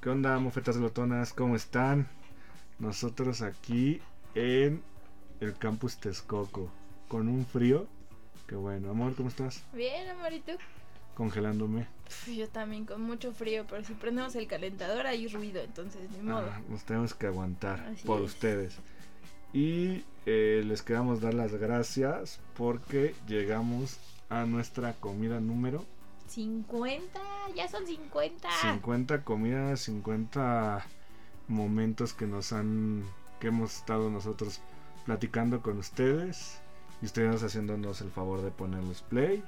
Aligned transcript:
¿Qué 0.00 0.08
onda, 0.08 0.38
mofetas 0.38 0.78
glotonas? 0.78 1.32
¿Cómo 1.34 1.56
están? 1.56 2.08
Nosotros 2.78 3.42
aquí 3.42 4.00
en 4.34 4.82
el 5.40 5.56
campus 5.58 5.98
Texcoco, 5.98 6.70
con 7.08 7.28
un 7.28 7.44
frío. 7.44 7.86
Qué 8.46 8.54
bueno, 8.56 8.90
amor, 8.90 9.14
¿cómo 9.14 9.28
estás? 9.28 9.62
Bien, 9.74 10.08
amorito. 10.08 10.52
Congelándome. 11.14 11.86
Pf, 12.04 12.34
Yo 12.34 12.48
también 12.48 12.86
con 12.86 13.02
mucho 13.02 13.32
frío, 13.32 13.66
pero 13.68 13.84
si 13.84 13.92
prendemos 13.92 14.34
el 14.36 14.46
calentador 14.46 15.06
hay 15.06 15.28
ruido, 15.28 15.60
entonces 15.60 16.10
ni 16.10 16.22
modo. 16.22 16.48
Ah, 16.50 16.62
nos 16.68 16.84
tenemos 16.84 17.14
que 17.14 17.26
aguantar 17.26 17.80
Así 17.80 18.06
por 18.06 18.20
es. 18.22 18.26
ustedes. 18.30 18.78
Y 19.52 20.04
eh, 20.24 20.62
les 20.64 20.80
queremos 20.82 21.20
dar 21.20 21.34
las 21.34 21.52
gracias 21.54 22.40
porque 22.56 23.14
llegamos 23.28 23.98
a 24.30 24.46
nuestra 24.46 24.94
comida 24.94 25.40
número 25.40 25.84
50, 26.30 27.20
ya 27.56 27.68
son 27.68 27.86
50. 27.86 28.48
50 28.62 29.24
comidas, 29.24 29.80
50 29.80 30.86
momentos 31.48 32.14
que 32.14 32.26
nos 32.26 32.52
han, 32.52 33.04
que 33.40 33.48
hemos 33.48 33.78
estado 33.78 34.10
nosotros 34.10 34.60
platicando 35.04 35.60
con 35.60 35.78
ustedes 35.78 36.60
y 37.02 37.06
ustedes 37.06 37.42
haciéndonos 37.42 38.00
el 38.00 38.10
favor 38.10 38.42
de 38.42 38.52
ponerles 38.52 39.02
play. 39.02 39.42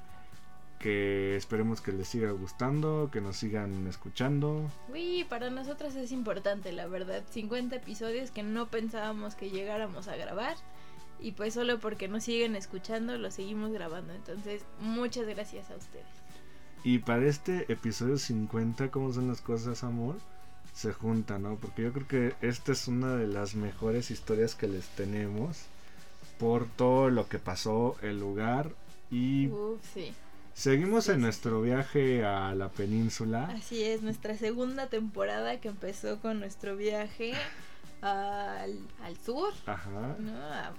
Que 0.79 1.37
esperemos 1.37 1.79
que 1.79 1.93
les 1.93 2.09
siga 2.09 2.31
gustando, 2.31 3.09
que 3.09 3.21
nos 3.21 3.37
sigan 3.37 3.87
escuchando. 3.87 4.69
Uy, 4.91 5.25
para 5.29 5.49
nosotros 5.49 5.95
es 5.95 6.11
importante, 6.11 6.73
la 6.73 6.87
verdad. 6.87 7.23
50 7.29 7.77
episodios 7.77 8.31
que 8.31 8.43
no 8.43 8.67
pensábamos 8.67 9.35
que 9.35 9.49
llegáramos 9.49 10.09
a 10.09 10.17
grabar. 10.17 10.57
Y 11.21 11.31
pues 11.31 11.53
solo 11.53 11.79
porque 11.79 12.09
nos 12.09 12.25
siguen 12.25 12.57
escuchando, 12.57 13.17
lo 13.17 13.31
seguimos 13.31 13.71
grabando. 13.71 14.11
Entonces, 14.13 14.65
muchas 14.81 15.25
gracias 15.25 15.71
a 15.71 15.77
ustedes. 15.77 16.22
Y 16.83 16.99
para 16.99 17.25
este 17.27 17.71
episodio 17.71 18.17
50, 18.17 18.89
¿cómo 18.91 19.13
son 19.13 19.27
las 19.29 19.41
cosas, 19.41 19.83
amor? 19.83 20.15
Se 20.73 20.91
juntan, 20.91 21.43
¿no? 21.43 21.55
Porque 21.55 21.83
yo 21.83 21.93
creo 21.93 22.07
que 22.07 22.33
esta 22.41 22.71
es 22.73 22.87
una 22.87 23.15
de 23.15 23.27
las 23.27 23.55
mejores 23.55 24.11
historias 24.11 24.55
que 24.55 24.67
les 24.67 24.87
tenemos 24.89 25.59
por 26.39 26.67
todo 26.67 27.09
lo 27.09 27.29
que 27.29 27.39
pasó, 27.39 27.95
el 28.01 28.19
lugar 28.19 28.71
y 29.09 29.47
Uf, 29.47 29.79
sí. 29.93 30.13
seguimos 30.53 31.07
en 31.07 31.21
nuestro 31.21 31.61
viaje 31.61 32.25
a 32.25 32.53
la 32.55 32.69
península. 32.69 33.45
Así 33.55 33.83
es, 33.83 34.01
nuestra 34.01 34.35
segunda 34.35 34.87
temporada 34.87 35.61
que 35.61 35.69
empezó 35.69 36.19
con 36.19 36.39
nuestro 36.39 36.75
viaje 36.75 37.33
al, 38.01 38.77
al 39.03 39.17
sur, 39.23 39.53
Ajá. 39.67 40.17
¿no? 40.19 40.35
A, 40.37 40.73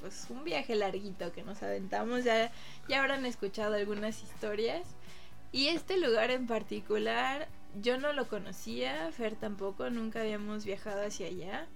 pues 0.00 0.26
un 0.30 0.44
viaje 0.44 0.74
larguito 0.76 1.30
que 1.32 1.42
nos 1.42 1.62
aventamos, 1.62 2.24
ya, 2.24 2.50
ya 2.88 3.00
habrán 3.00 3.26
escuchado 3.26 3.74
algunas 3.74 4.22
historias. 4.22 4.82
Y 5.52 5.68
este 5.68 5.98
lugar 5.98 6.30
en 6.30 6.46
particular, 6.46 7.48
yo 7.80 7.98
no 7.98 8.12
lo 8.12 8.28
conocía, 8.28 9.10
Fer 9.12 9.34
tampoco, 9.34 9.90
nunca 9.90 10.20
habíamos 10.20 10.64
viajado 10.64 11.02
hacia 11.04 11.26
allá. 11.26 11.66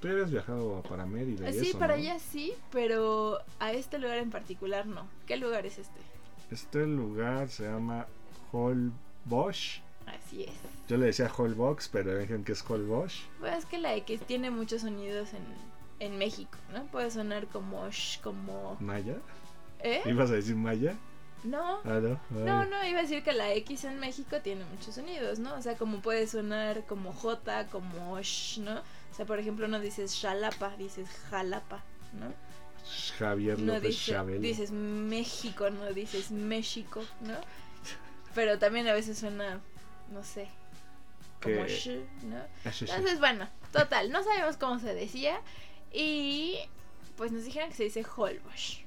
Tú 0.00 0.08
habías 0.08 0.30
viajado 0.30 0.82
para 0.82 1.06
Mérida. 1.06 1.48
y 1.50 1.54
sí, 1.54 1.68
eso, 1.70 1.78
para 1.78 1.96
¿no? 1.96 2.02
allá 2.02 2.18
sí, 2.18 2.52
pero 2.70 3.38
a 3.58 3.72
este 3.72 3.98
lugar 3.98 4.18
en 4.18 4.30
particular 4.30 4.86
no. 4.86 5.08
¿Qué 5.26 5.36
lugar 5.36 5.66
es 5.66 5.78
este? 5.78 5.98
Este 6.50 6.86
lugar 6.86 7.48
se 7.48 7.64
llama 7.64 8.06
Holbox. 8.52 9.80
Así 10.06 10.44
es. 10.44 10.52
Yo 10.88 10.96
le 10.96 11.06
decía 11.06 11.32
Holbox, 11.36 11.88
pero 11.88 12.16
dijeron 12.16 12.44
que 12.44 12.52
es 12.52 12.64
Holbox. 12.68 13.22
Pues 13.40 13.54
es 13.56 13.66
que 13.66 13.78
la 13.78 13.96
X 13.96 14.20
tiene 14.20 14.50
muchos 14.50 14.82
sonidos 14.82 15.30
en, 15.34 15.44
en 15.98 16.18
México, 16.18 16.56
¿no? 16.72 16.84
Puede 16.84 17.10
sonar 17.10 17.48
como 17.48 17.90
sh, 17.90 18.20
como... 18.20 18.76
¿Maya? 18.78 19.16
¿Eh? 19.80 20.02
¿Ibas 20.06 20.30
a 20.30 20.34
decir 20.34 20.54
Maya? 20.54 20.94
No. 21.44 21.78
Ah, 21.84 22.00
no. 22.00 22.20
No, 22.30 22.64
no, 22.64 22.84
iba 22.86 22.98
a 22.98 23.02
decir 23.02 23.22
que 23.22 23.32
la 23.32 23.52
X 23.54 23.84
en 23.84 23.98
México 24.00 24.40
tiene 24.40 24.64
muchos 24.64 24.94
sonidos, 24.96 25.38
¿no? 25.38 25.54
O 25.54 25.62
sea, 25.62 25.76
como 25.76 26.00
puede 26.00 26.26
sonar 26.26 26.84
como 26.86 27.12
J, 27.12 27.66
como 27.68 28.18
sh, 28.20 28.58
¿no? 28.58 28.78
O 28.78 29.14
sea, 29.14 29.26
por 29.26 29.38
ejemplo, 29.38 29.68
no 29.68 29.78
dices 29.80 30.12
shalapa, 30.14 30.76
dices 30.76 31.08
jalapa, 31.30 31.84
¿no? 32.12 32.32
Javier 33.18 33.58
No 33.58 33.74
López 33.74 33.90
dice- 33.90 34.12
Chabelo. 34.12 34.40
dices 34.40 34.70
México, 34.70 35.70
no 35.70 35.92
dices 35.92 36.30
México, 36.30 37.02
¿no? 37.20 37.34
Pero 38.34 38.58
también 38.58 38.86
a 38.88 38.92
veces 38.92 39.18
suena, 39.18 39.60
no 40.12 40.22
sé, 40.24 40.48
como 41.42 41.64
Que- 41.64 41.68
sh, 41.68 41.88
¿no? 42.24 42.36
Ah. 42.64 42.70
Entonces, 42.80 43.18
bueno, 43.20 43.48
total, 43.72 44.10
no 44.10 44.22
sabemos 44.22 44.56
cómo 44.56 44.78
se 44.78 44.94
decía. 44.94 45.40
Y 45.92 46.58
pues 47.16 47.32
nos 47.32 47.44
dijeron 47.44 47.70
que 47.70 47.76
se 47.76 47.84
dice 47.84 48.04
Holbox. 48.04 48.80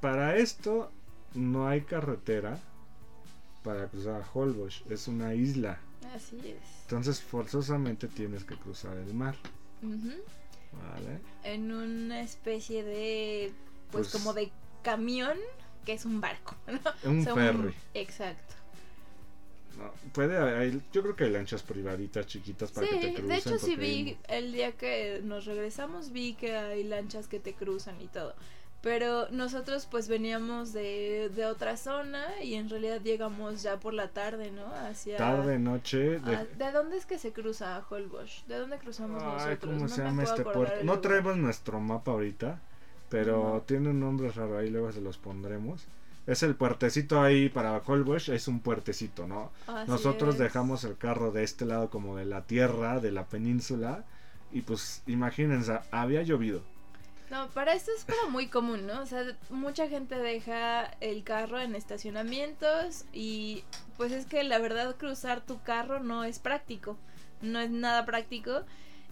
Para 0.00 0.36
esto 0.36 0.92
no 1.34 1.68
hay 1.68 1.82
carretera 1.82 2.58
para 3.62 3.86
cruzar 3.88 4.22
a 4.22 4.28
Holbox, 4.32 4.82
es 4.88 5.08
una 5.08 5.34
isla. 5.34 5.78
Así 6.14 6.36
es. 6.44 6.82
Entonces 6.82 7.20
forzosamente 7.20 8.08
tienes 8.08 8.44
que 8.44 8.56
cruzar 8.56 8.96
el 8.96 9.12
mar, 9.14 9.34
Ujú. 9.82 10.12
¿vale? 10.72 11.20
En 11.44 11.72
una 11.72 12.22
especie 12.22 12.82
de, 12.82 13.52
pues, 13.90 14.08
Pues- 14.08 14.12
como 14.22 14.32
de 14.32 14.50
camión, 14.82 15.36
que 15.84 15.92
es 15.94 16.04
un 16.04 16.20
barco. 16.20 16.56
¿no? 16.66 17.10
Un 17.10 17.20
O 17.20 17.24
sea, 17.24 17.34
ferry. 17.34 17.74
Exacto. 17.94 18.54
No, 19.76 19.92
puede 20.12 20.36
hay- 20.38 20.82
yo 20.92 21.02
creo 21.02 21.14
que 21.14 21.24
hay 21.24 21.30
lanchas 21.30 21.62
privaditas 21.62 22.26
chiquitas 22.26 22.72
para 22.72 22.88
que 22.88 22.96
te 22.96 23.08
crucen. 23.14 23.28
de 23.28 23.36
hecho 23.36 23.58
sí 23.58 23.76
vi, 23.76 24.16
el 24.28 24.52
día 24.52 24.72
que 24.72 25.20
nos 25.22 25.44
regresamos 25.44 26.10
vi 26.10 26.34
que 26.34 26.56
hay 26.56 26.82
lanchas 26.82 27.28
que 27.28 27.38
te 27.38 27.52
cruzan 27.54 28.00
y 28.00 28.08
todo. 28.08 28.34
Pero 28.80 29.28
nosotros 29.30 29.86
pues 29.90 30.06
veníamos 30.06 30.72
de, 30.72 31.30
de 31.34 31.46
otra 31.46 31.76
zona 31.76 32.24
y 32.42 32.54
en 32.54 32.68
realidad 32.70 33.00
llegamos 33.02 33.62
ya 33.62 33.80
por 33.80 33.92
la 33.92 34.08
tarde, 34.10 34.52
¿no? 34.52 34.66
Hacia... 34.88 35.16
Tarde, 35.16 35.58
noche. 35.58 36.20
de- 36.20 36.36
Ah, 36.36 36.46
¿De 36.56 36.70
dónde 36.70 36.96
es 36.96 37.04
que 37.04 37.18
se 37.18 37.32
cruza 37.32 37.76
a 37.76 37.84
Holbox? 37.88 38.44
¿De 38.46 38.56
dónde 38.56 38.78
cruzamos 38.78 39.20
Ay, 39.22 39.32
nosotros? 39.32 39.58
¿cómo 39.60 39.76
No 39.80 39.88
se 39.88 40.02
llama 40.04 40.22
este 40.22 40.42
puerto? 40.44 40.84
No 40.84 41.00
traemos 41.00 41.36
nuestro 41.36 41.80
mapa 41.80 42.12
ahorita, 42.12 42.60
pero 43.08 43.54
No. 43.54 43.60
tiene 43.62 43.88
un 43.90 43.98
nombre 43.98 44.30
raro 44.30 44.58
ahí, 44.58 44.70
luego 44.70 44.92
se 44.92 45.00
los 45.00 45.18
pondremos. 45.18 45.84
Es 46.28 46.44
el 46.44 46.54
puertecito 46.54 47.20
ahí 47.20 47.48
para 47.48 47.78
Holbox, 47.84 48.28
es 48.28 48.46
un 48.46 48.60
puertecito, 48.60 49.26
¿no? 49.26 49.50
Así 49.66 49.90
Nosotros 49.90 50.34
es. 50.34 50.40
dejamos 50.40 50.84
el 50.84 50.96
carro 50.96 51.32
de 51.32 51.42
este 51.42 51.64
lado 51.64 51.90
como 51.90 52.16
de 52.16 52.26
la 52.26 52.42
tierra, 52.42 53.00
de 53.00 53.10
la 53.10 53.24
península, 53.26 54.04
y 54.52 54.60
pues 54.60 55.02
imagínense, 55.08 55.80
había 55.90 56.22
llovido. 56.22 56.62
No, 57.30 57.48
para 57.50 57.72
esto 57.74 57.90
es 57.96 58.04
como 58.04 58.30
muy 58.30 58.48
común, 58.48 58.86
¿no? 58.86 59.02
O 59.02 59.06
sea, 59.06 59.22
mucha 59.50 59.86
gente 59.88 60.16
deja 60.16 60.84
el 61.00 61.24
carro 61.24 61.60
en 61.60 61.74
estacionamientos 61.74 63.04
y 63.12 63.64
pues 63.98 64.12
es 64.12 64.24
que 64.26 64.42
la 64.44 64.58
verdad 64.58 64.96
cruzar 64.96 65.40
tu 65.44 65.60
carro 65.62 66.00
no 66.00 66.24
es 66.24 66.38
práctico, 66.38 66.96
no 67.42 67.60
es 67.60 67.70
nada 67.70 68.06
práctico. 68.06 68.62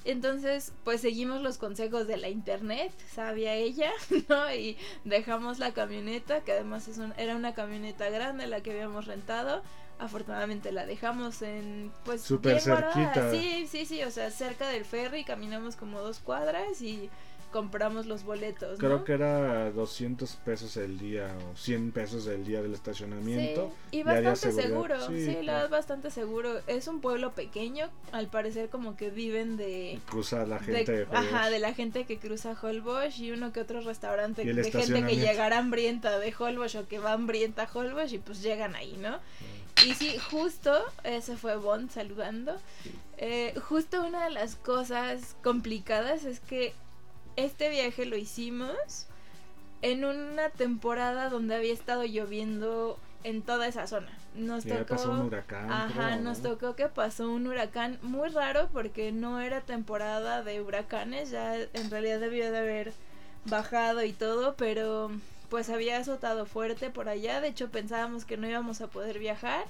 Entonces, 0.04 0.72
pues 0.84 1.00
seguimos 1.00 1.42
los 1.42 1.58
consejos 1.58 2.06
de 2.06 2.16
la 2.16 2.28
internet, 2.28 2.92
sabía 3.12 3.54
ella, 3.54 3.90
¿no? 4.28 4.54
Y 4.54 4.76
dejamos 5.04 5.58
la 5.58 5.72
camioneta, 5.74 6.40
que 6.42 6.52
además 6.52 6.86
es 6.88 6.98
un- 6.98 7.12
era 7.18 7.34
una 7.36 7.54
camioneta 7.54 8.08
grande 8.08 8.46
la 8.46 8.62
que 8.62 8.70
habíamos 8.70 9.06
rentado. 9.06 9.62
Afortunadamente 9.98 10.72
la 10.72 10.86
dejamos 10.86 11.42
en, 11.42 11.90
pues, 12.04 12.22
Súper 12.22 12.60
cerquita. 12.60 13.30
Sí, 13.30 13.66
sí, 13.66 13.84
sí, 13.84 14.02
o 14.04 14.10
sea, 14.10 14.30
cerca 14.30 14.68
del 14.68 14.84
ferry, 14.84 15.24
caminamos 15.24 15.74
como 15.74 16.00
dos 16.00 16.20
cuadras 16.20 16.80
y 16.82 17.10
compramos 17.56 18.04
los 18.04 18.22
boletos, 18.24 18.78
Creo 18.78 18.98
¿no? 18.98 19.04
que 19.04 19.12
era 19.14 19.70
200 19.70 20.36
pesos 20.44 20.76
el 20.76 20.98
día 20.98 21.34
o 21.50 21.56
100 21.56 21.90
pesos 21.92 22.26
el 22.26 22.44
día 22.44 22.60
del 22.60 22.74
estacionamiento. 22.74 23.72
Sí, 23.90 23.98
y 23.98 24.02
bastante 24.02 24.52
seguro, 24.52 25.06
Sí, 25.06 25.20
sí, 25.24 25.26
la 25.32 25.40
claro. 25.40 25.58
verdad 25.62 25.70
bastante 25.70 26.10
seguro. 26.10 26.60
Es 26.66 26.86
un 26.86 27.00
pueblo 27.00 27.32
pequeño, 27.32 27.88
al 28.12 28.26
parecer 28.28 28.68
como 28.68 28.94
que 28.94 29.08
viven 29.08 29.56
de... 29.56 29.98
Cruza 30.10 30.44
la 30.44 30.58
de- 30.58 30.64
gente 30.66 30.92
de, 30.92 31.02
ajá, 31.10 31.20
Holbox. 31.38 31.50
de 31.50 31.58
la 31.60 31.72
gente 31.72 32.04
que 32.04 32.18
cruza 32.18 32.54
Holbox 32.60 33.18
y 33.20 33.30
uno 33.32 33.52
que 33.52 33.60
otro 33.60 33.80
restaurante 33.80 34.44
de 34.44 34.70
gente 34.70 35.06
que 35.06 35.16
llegará 35.16 35.56
hambrienta 35.58 36.18
de 36.18 36.34
Holbox 36.38 36.74
o 36.74 36.86
que 36.86 36.98
va 36.98 37.12
hambrienta 37.12 37.62
a 37.62 37.68
Holbox 37.72 38.12
y 38.12 38.18
pues 38.18 38.42
llegan 38.42 38.74
ahí, 38.74 38.98
¿no? 39.00 39.18
Y 39.86 39.94
sí, 39.94 40.16
justo, 40.30 40.72
ese 41.04 41.36
fue 41.36 41.56
Bond 41.56 41.90
saludando. 41.90 42.56
Eh, 43.18 43.54
justo 43.68 44.04
una 44.04 44.24
de 44.24 44.30
las 44.30 44.56
cosas 44.56 45.36
complicadas 45.42 46.24
es 46.24 46.40
que 46.40 46.74
este 47.36 47.68
viaje 47.68 48.06
lo 48.06 48.16
hicimos 48.16 49.06
en 49.82 50.04
una 50.04 50.50
temporada 50.50 51.28
donde 51.28 51.54
había 51.54 51.72
estado 51.72 52.04
lloviendo 52.04 52.98
en 53.24 53.42
toda 53.42 53.66
esa 53.66 53.86
zona, 53.86 54.10
nos 54.34 54.64
tocó 54.64 54.86
pasó 54.86 55.10
un 55.10 55.20
huracán. 55.22 55.70
Ajá, 55.70 56.10
creo, 56.10 56.20
nos 56.22 56.40
¿no? 56.40 56.50
tocó 56.50 56.76
que 56.76 56.88
pasó 56.88 57.30
un 57.30 57.46
huracán 57.46 57.98
muy 58.02 58.28
raro 58.28 58.68
porque 58.72 59.10
no 59.12 59.40
era 59.40 59.60
temporada 59.62 60.42
de 60.42 60.60
huracanes, 60.60 61.30
ya 61.30 61.56
en 61.56 61.90
realidad 61.90 62.20
debió 62.20 62.50
de 62.52 62.58
haber 62.58 62.92
bajado 63.46 64.04
y 64.04 64.12
todo, 64.12 64.54
pero 64.56 65.10
pues 65.50 65.70
había 65.70 65.98
azotado 65.98 66.46
fuerte 66.46 66.90
por 66.90 67.08
allá, 67.08 67.40
de 67.40 67.48
hecho 67.48 67.68
pensábamos 67.68 68.24
que 68.24 68.36
no 68.36 68.48
íbamos 68.48 68.80
a 68.80 68.88
poder 68.88 69.18
viajar. 69.18 69.64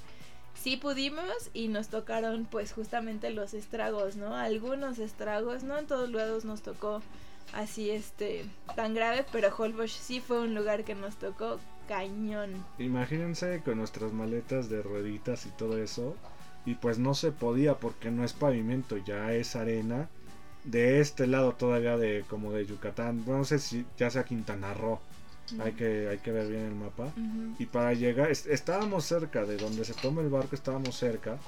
Sí 0.55 0.79
pudimos 0.79 1.51
y 1.53 1.69
nos 1.69 1.89
tocaron 1.89 2.47
pues 2.51 2.73
justamente 2.73 3.29
los 3.31 3.53
estragos, 3.53 4.17
¿no? 4.17 4.35
Algunos 4.35 4.99
estragos, 4.99 5.63
no 5.65 5.77
en 5.77 5.87
todos 5.87 6.11
lados 6.11 6.47
nos 6.47 6.63
tocó 6.63 7.03
así 7.53 7.91
este 7.91 8.45
tan 8.75 8.95
grave, 8.95 9.25
pero 9.33 9.55
Holbox 9.57 9.93
sí 9.93 10.21
fue 10.21 10.41
un 10.41 10.55
lugar 10.55 10.85
que 10.85 10.95
nos 10.95 11.17
tocó 11.17 11.59
cañón. 11.89 12.65
Imagínense 12.79 13.61
con 13.65 13.79
nuestras 13.79 14.13
maletas 14.13 14.69
de 14.69 14.83
rueditas 14.83 15.47
y 15.47 15.51
todo 15.51 15.79
eso. 15.79 16.17
Y 16.65 16.75
pues 16.75 16.99
no 16.99 17.15
se 17.15 17.31
podía 17.31 17.75
porque 17.79 18.11
no 18.11 18.25
es 18.25 18.33
pavimento, 18.33 18.97
ya 18.99 19.33
es 19.33 19.55
arena. 19.55 20.09
De 20.65 21.01
este 21.01 21.29
lado 21.29 21.53
todavía 21.53 21.97
de 21.97 22.25
como 22.29 22.53
de 22.53 22.67
Yucatán. 22.67 23.23
No 23.25 23.45
sé 23.45 23.61
si 23.61 23.87
ya 23.97 24.11
sea 24.11 24.25
Quintana 24.25 24.75
Roo. 24.75 24.99
Hay 25.61 25.75
que, 25.75 26.09
hay 26.09 26.19
que 26.19 26.33
ver 26.33 26.49
bien 26.49 26.65
el 26.65 26.75
mapa. 26.75 27.13
Y 27.61 27.67
para 27.67 27.93
llegar, 27.95 28.33
es- 28.33 28.47
estábamos 28.47 29.05
cerca 29.05 29.45
de 29.45 29.57
donde 29.59 29.85
se 29.85 29.95
toma 29.95 30.23
el 30.23 30.29
barco, 30.29 30.57
estábamos 30.57 30.97
cerca. 30.97 31.39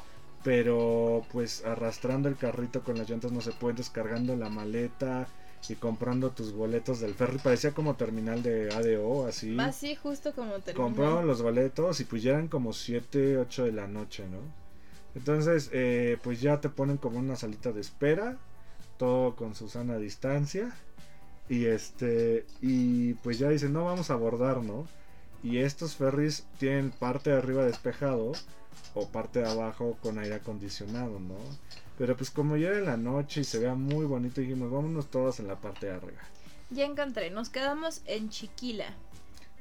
Pero 0.44 1.25
pues 1.33 1.65
arrastrando 1.65 2.29
el 2.29 2.37
carrito 2.37 2.83
con 2.85 2.97
las 2.97 3.11
llantas 3.11 3.33
no 3.33 3.41
se 3.41 3.51
puede, 3.51 3.79
descargando 3.79 4.37
la 4.37 4.49
maleta 4.49 5.27
y 5.69 5.75
comprando 5.75 6.31
tus 6.31 6.52
boletos 6.52 7.00
del 7.00 7.14
ferry. 7.14 7.38
Parecía 7.38 7.72
como 7.72 7.94
terminal 7.94 8.43
de 8.43 8.72
ADO, 8.72 9.26
así. 9.26 9.56
Así 9.58 9.94
justo 9.96 10.32
como 10.32 10.58
terminó. 10.60 10.87
Compraron 10.87 11.26
los 11.26 11.43
boletos 11.43 12.00
y 12.00 12.05
pues 12.05 12.22
ya 12.22 12.32
eran 12.32 12.49
como 12.49 12.72
7, 12.72 13.38
8 13.38 13.64
de 13.64 13.72
la 13.72 13.87
noche, 13.87 14.26
¿no? 14.28 14.38
Entonces, 15.14 15.70
eh, 15.72 16.19
pues 16.22 16.40
ya 16.40 16.60
te 16.60 16.69
ponen 16.69 16.96
como 16.96 17.19
una 17.19 17.37
salita 17.37 17.72
de 17.72 17.81
espera, 17.81 18.38
todo 18.96 19.37
con 19.37 19.55
su 19.55 19.69
sana 19.69 19.99
distancia. 19.99 20.75
Y 21.49 21.64
este, 21.64 22.46
y 22.60 23.14
pues 23.14 23.38
ya 23.38 23.49
dicen, 23.49 23.72
no 23.72 23.84
vamos 23.84 24.10
a 24.10 24.14
abordar, 24.14 24.62
¿no? 24.62 24.87
Y 25.43 25.58
estos 25.58 25.96
ferries 25.96 26.46
tienen 26.58 26.90
parte 26.90 27.31
de 27.31 27.37
arriba 27.37 27.64
despejado 27.64 28.32
o 28.94 29.08
parte 29.08 29.40
de 29.40 29.49
abajo 29.49 29.96
con 30.02 30.19
aire 30.19 30.37
acondicionado, 30.37 31.20
¿no? 31.20 31.37
Pero 31.96 32.17
pues 32.17 32.31
como 32.31 32.56
ya 32.56 32.69
era 32.69 32.81
la 32.81 32.96
noche 32.96 33.40
y 33.40 33.44
se 33.44 33.58
vea 33.58 33.75
muy 33.75 34.05
bonito, 34.06 34.40
dijimos, 34.40 34.70
vámonos 34.70 35.06
todos 35.11 35.40
en 35.40 35.49
la 35.49 35.56
parte 35.56 35.87
de 35.87 35.93
arriba. 35.93 36.20
Ya 36.70 36.85
encontré, 36.85 37.31
nos 37.31 37.49
quedamos 37.49 38.02
en 38.06 38.31
Chiquila. 38.31 38.87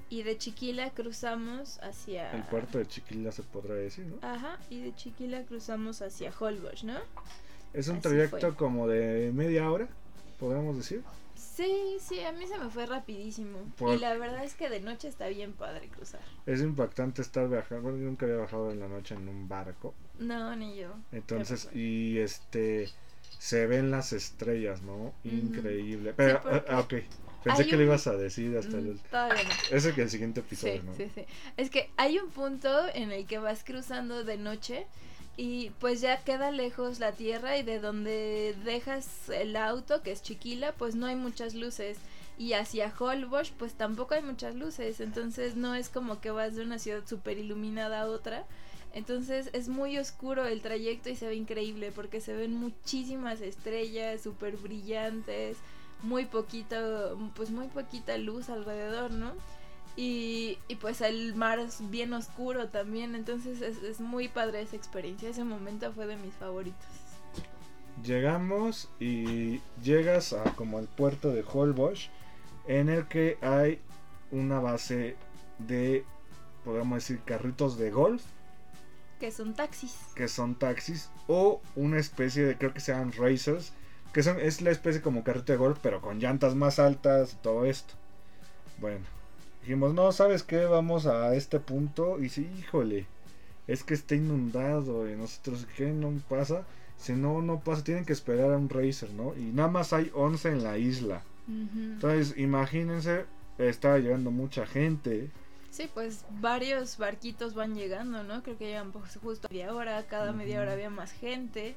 Y 0.09 0.23
de 0.23 0.37
Chiquila 0.37 0.91
cruzamos 0.91 1.79
hacia. 1.79 2.31
El 2.31 2.43
puerto 2.43 2.77
de 2.77 2.87
Chiquila 2.87 3.31
se 3.31 3.43
podrá 3.43 3.73
decir, 3.75 4.05
¿no? 4.05 4.25
Ajá, 4.27 4.57
y 4.69 4.79
de 4.79 4.95
Chiquila 4.95 5.43
cruzamos 5.43 6.01
hacia 6.01 6.31
Holbox, 6.37 6.83
¿no? 6.85 6.95
Es 7.73 7.87
un 7.89 7.97
Así 7.97 8.03
trayecto 8.03 8.39
fue. 8.39 8.55
como 8.55 8.87
de 8.87 9.31
media 9.33 9.69
hora, 9.69 9.87
podríamos 10.39 10.77
decir. 10.77 11.03
Sí, 11.37 11.97
sí, 11.99 12.19
a 12.21 12.31
mí 12.31 12.45
se 12.47 12.57
me 12.57 12.69
fue 12.69 12.85
rapidísimo. 12.85 13.59
Por- 13.77 13.95
Y 13.95 13.99
la 13.99 14.15
verdad 14.17 14.43
es 14.43 14.55
que 14.55 14.69
de 14.69 14.79
noche 14.79 15.07
está 15.07 15.27
bien 15.27 15.53
padre 15.53 15.87
cruzar. 15.87 16.21
Es 16.45 16.61
impactante 16.61 17.21
estar 17.21 17.47
viajando. 17.47 17.83
Bueno, 17.83 17.97
yo 17.99 18.05
nunca 18.05 18.25
había 18.25 18.37
bajado 18.37 18.71
en 18.71 18.79
la 18.79 18.87
noche 18.87 19.15
en 19.15 19.27
un 19.29 19.47
barco. 19.47 19.93
No, 20.19 20.55
ni 20.55 20.75
yo. 20.77 20.95
Entonces, 21.11 21.69
y 21.73 22.17
este. 22.19 22.89
Se 23.39 23.67
ven 23.67 23.91
las 23.91 24.13
estrellas, 24.13 24.81
¿no? 24.81 25.13
Increíble. 25.23 26.13
Pero, 26.15 26.41
porque 26.41 26.63
ah, 26.69 26.79
ok. 26.79 26.93
Pensé 27.43 27.61
hay 27.63 27.69
que 27.69 27.77
lo 27.77 27.83
ibas 27.83 28.07
a 28.07 28.13
decir 28.17 28.57
hasta 28.57 28.77
Mm, 28.77 28.79
el. 28.89 28.99
Todavía 28.99 29.43
no. 29.43 29.49
Ese 29.77 29.93
que 29.93 30.01
el 30.01 30.09
siguiente 30.09 30.39
episodio, 30.39 30.81
Sí, 30.81 30.87
¿no? 30.87 30.93
sí, 30.95 31.11
sí. 31.13 31.25
Es 31.55 31.69
que 31.69 31.91
hay 31.97 32.17
un 32.17 32.29
punto 32.31 32.69
en 32.93 33.11
el 33.11 33.27
que 33.27 33.37
vas 33.37 33.63
cruzando 33.63 34.23
de 34.23 34.37
noche 34.37 34.87
y 35.37 35.69
pues 35.79 36.01
ya 36.01 36.23
queda 36.23 36.49
lejos 36.49 36.99
la 36.99 37.11
tierra 37.11 37.57
y 37.57 37.63
de 37.63 37.79
donde 37.79 38.55
dejas 38.65 39.29
el 39.29 39.55
auto, 39.55 40.01
que 40.01 40.11
es 40.11 40.23
Chiquila, 40.23 40.71
pues 40.73 40.95
no 40.95 41.05
hay 41.05 41.15
muchas 41.15 41.53
luces. 41.53 41.99
Y 42.39 42.53
hacia 42.53 42.93
Holbox, 42.97 43.51
pues 43.51 43.73
tampoco 43.73 44.15
hay 44.15 44.23
muchas 44.23 44.55
luces. 44.55 44.99
Entonces 44.99 45.55
no 45.55 45.75
es 45.75 45.89
como 45.89 46.19
que 46.21 46.31
vas 46.31 46.55
de 46.55 46.63
una 46.63 46.79
ciudad 46.79 47.03
súper 47.05 47.37
iluminada 47.37 48.01
a 48.01 48.07
otra. 48.07 48.45
Entonces 48.93 49.51
es 49.53 49.69
muy 49.69 49.99
oscuro 49.99 50.47
el 50.47 50.61
trayecto 50.61 51.09
y 51.09 51.15
se 51.15 51.27
ve 51.27 51.35
increíble 51.35 51.91
porque 51.91 52.19
se 52.19 52.33
ven 52.33 52.55
muchísimas 52.55 53.41
estrellas 53.41 54.21
súper 54.21 54.57
brillantes, 54.57 55.57
muy 56.01 56.25
poquito, 56.25 57.15
pues 57.35 57.51
muy 57.51 57.67
poquita 57.67 58.17
luz 58.17 58.49
alrededor, 58.49 59.11
¿no? 59.11 59.33
Y, 59.97 60.59
y 60.69 60.75
pues 60.75 61.01
el 61.01 61.35
mar 61.35 61.59
es 61.59 61.89
bien 61.89 62.13
oscuro 62.13 62.69
también, 62.69 63.15
entonces 63.15 63.61
es, 63.61 63.83
es 63.83 63.99
muy 63.99 64.29
padre 64.29 64.61
esa 64.61 64.75
experiencia, 64.77 65.29
ese 65.29 65.43
momento 65.43 65.91
fue 65.91 66.07
de 66.07 66.17
mis 66.17 66.35
favoritos. 66.35 66.87
Llegamos 68.03 68.89
y 68.99 69.61
llegas 69.81 70.33
a 70.33 70.53
como 70.55 70.79
el 70.79 70.87
puerto 70.87 71.31
de 71.31 71.43
Holbox, 71.43 72.11
en 72.67 72.89
el 72.89 73.07
que 73.07 73.39
hay 73.41 73.81
una 74.31 74.59
base 74.59 75.17
de, 75.57 76.05
podríamos 76.63 76.97
decir, 76.99 77.21
carritos 77.25 77.77
de 77.77 77.89
golf, 77.91 78.23
Que 79.19 79.31
son 79.31 79.55
taxis. 79.55 80.15
que 80.15 80.27
son 80.27 80.55
taxis, 80.59 81.11
o 81.27 81.61
una 81.75 81.99
especie 81.99 82.43
de, 82.45 82.57
creo 82.57 82.73
que 82.73 82.81
sean 82.81 83.11
racers, 83.13 83.73
que 84.13 84.21
son, 84.23 84.39
es 84.39 84.61
la 84.61 84.71
especie 84.71 85.01
como 85.01 85.23
carrito 85.23 85.53
de 85.53 85.57
golf, 85.57 85.79
pero 85.81 86.01
con 86.01 86.19
llantas 86.19 86.55
más 86.55 86.79
altas 86.79 87.33
y 87.33 87.37
todo 87.37 87.65
esto. 87.65 87.95
Bueno, 88.77 89.05
dijimos, 89.67 89.93
no, 89.93 90.13
¿sabes 90.13 90.43
qué? 90.43 90.63
Vamos 90.63 91.07
a 91.07 91.35
este 91.35 91.59
punto, 91.59 92.23
y 92.23 92.29
sí, 92.29 92.49
híjole, 92.57 93.05
es 93.67 93.83
que 93.83 93.95
está 93.95 94.15
inundado, 94.15 95.11
y 95.11 95.15
nosotros, 95.17 95.67
¿qué? 95.75 95.87
No 95.87 96.13
pasa. 96.29 96.65
Si 96.97 97.11
no, 97.11 97.41
no 97.41 97.59
pasa, 97.59 97.83
tienen 97.83 98.05
que 98.05 98.13
esperar 98.13 98.53
a 98.53 98.57
un 98.57 98.69
racer, 98.69 99.09
¿no? 99.11 99.35
Y 99.35 99.41
nada 99.41 99.67
más 99.67 99.91
hay 99.91 100.09
11 100.15 100.49
en 100.49 100.63
la 100.63 100.77
isla. 100.77 101.21
Entonces, 101.49 102.37
imagínense, 102.37 103.25
estaba 103.57 103.99
llegando 103.99 104.31
mucha 104.31 104.65
gente. 104.65 105.29
Sí, 105.69 105.89
pues 105.93 106.23
varios 106.39 106.97
barquitos 106.97 107.53
van 107.53 107.75
llegando, 107.75 108.23
¿no? 108.23 108.43
Creo 108.43 108.57
que 108.57 108.67
llegan 108.67 108.93
pues, 108.93 109.17
justo 109.21 109.49
media 109.51 109.73
hora, 109.73 110.01
cada 110.07 110.31
media 110.31 110.61
hora 110.61 110.71
había 110.71 110.89
más 110.89 111.11
gente. 111.11 111.75